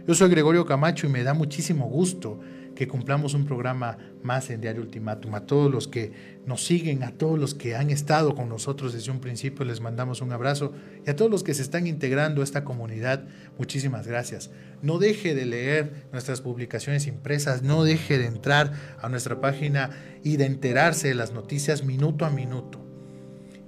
Yo 0.07 0.14
soy 0.14 0.29
Gregorio 0.29 0.66
Camacho 0.66 1.07
y 1.07 1.11
me 1.11 1.22
da 1.22 1.33
muchísimo 1.33 1.87
gusto 1.87 2.41
que 2.77 2.87
cumplamos 2.87 3.35
un 3.35 3.45
programa 3.45 3.99
más 4.22 4.51
en 4.51 4.61
Diario 4.61 4.83
Ultimátum. 4.83 5.35
A 5.35 5.47
todos 5.47 5.72
los 5.72 5.89
que 5.89 6.12
nos 6.47 6.64
siguen, 6.64 7.03
a 7.03 7.11
todos 7.11 7.37
los 7.37 7.55
que 7.55 7.74
han 7.74 7.91
estado 7.91 8.37
con 8.37 8.49
nosotros 8.49 8.93
desde 8.93 9.11
un 9.11 9.18
principio, 9.18 9.64
les 9.64 9.81
mandamos 9.81 10.20
un 10.20 10.31
abrazo. 10.31 10.72
Y 11.05 11.11
a 11.11 11.16
todos 11.16 11.31
los 11.31 11.43
que 11.43 11.55
se 11.55 11.62
están 11.62 11.89
integrando 11.89 12.43
a 12.43 12.45
esta 12.45 12.62
comunidad, 12.62 13.24
muchísimas 13.59 14.07
gracias. 14.07 14.51
No 14.83 14.99
deje 14.99 15.35
de 15.35 15.47
leer 15.47 16.07
nuestras 16.12 16.41
publicaciones 16.41 17.09
impresas, 17.09 17.62
no 17.62 17.83
deje 17.83 18.18
de 18.18 18.27
entrar 18.27 18.72
a 19.03 19.09
nuestra 19.09 19.41
página 19.41 19.91
y 20.22 20.37
de 20.37 20.47
enterarse 20.47 21.09
de 21.09 21.14
las 21.16 21.33
noticias 21.33 21.83
minuto 21.83 22.24
a 22.24 22.31
minuto 22.31 22.87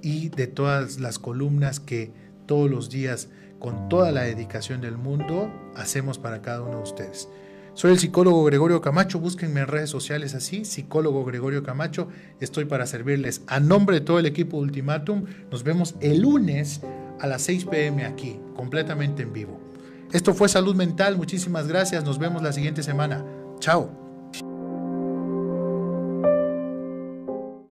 y 0.01 0.29
de 0.29 0.47
todas 0.47 0.99
las 0.99 1.19
columnas 1.19 1.79
que 1.79 2.11
todos 2.45 2.69
los 2.69 2.89
días, 2.89 3.29
con 3.59 3.89
toda 3.89 4.11
la 4.11 4.21
dedicación 4.21 4.81
del 4.81 4.97
mundo, 4.97 5.51
hacemos 5.75 6.17
para 6.17 6.41
cada 6.41 6.61
uno 6.61 6.77
de 6.77 6.83
ustedes. 6.83 7.29
Soy 7.79 7.91
el 7.91 7.99
psicólogo 7.99 8.43
Gregorio 8.43 8.81
Camacho, 8.81 9.21
búsquenme 9.21 9.61
en 9.61 9.67
redes 9.67 9.89
sociales 9.89 10.35
así, 10.35 10.65
psicólogo 10.65 11.23
Gregorio 11.23 11.63
Camacho, 11.63 12.09
estoy 12.41 12.65
para 12.65 12.85
servirles. 12.85 13.41
A 13.47 13.61
nombre 13.61 14.01
de 14.01 14.05
todo 14.05 14.19
el 14.19 14.25
equipo 14.25 14.57
Ultimatum, 14.57 15.23
nos 15.49 15.63
vemos 15.63 15.95
el 16.01 16.23
lunes 16.23 16.81
a 17.21 17.27
las 17.27 17.41
6 17.43 17.67
pm 17.71 18.03
aquí, 18.03 18.37
completamente 18.53 19.23
en 19.23 19.31
vivo. 19.31 19.61
Esto 20.11 20.33
fue 20.33 20.49
Salud 20.49 20.75
Mental, 20.75 21.15
muchísimas 21.15 21.69
gracias, 21.69 22.03
nos 22.03 22.19
vemos 22.19 22.43
la 22.43 22.51
siguiente 22.51 22.83
semana. 22.83 23.23
Chao. 23.59 23.98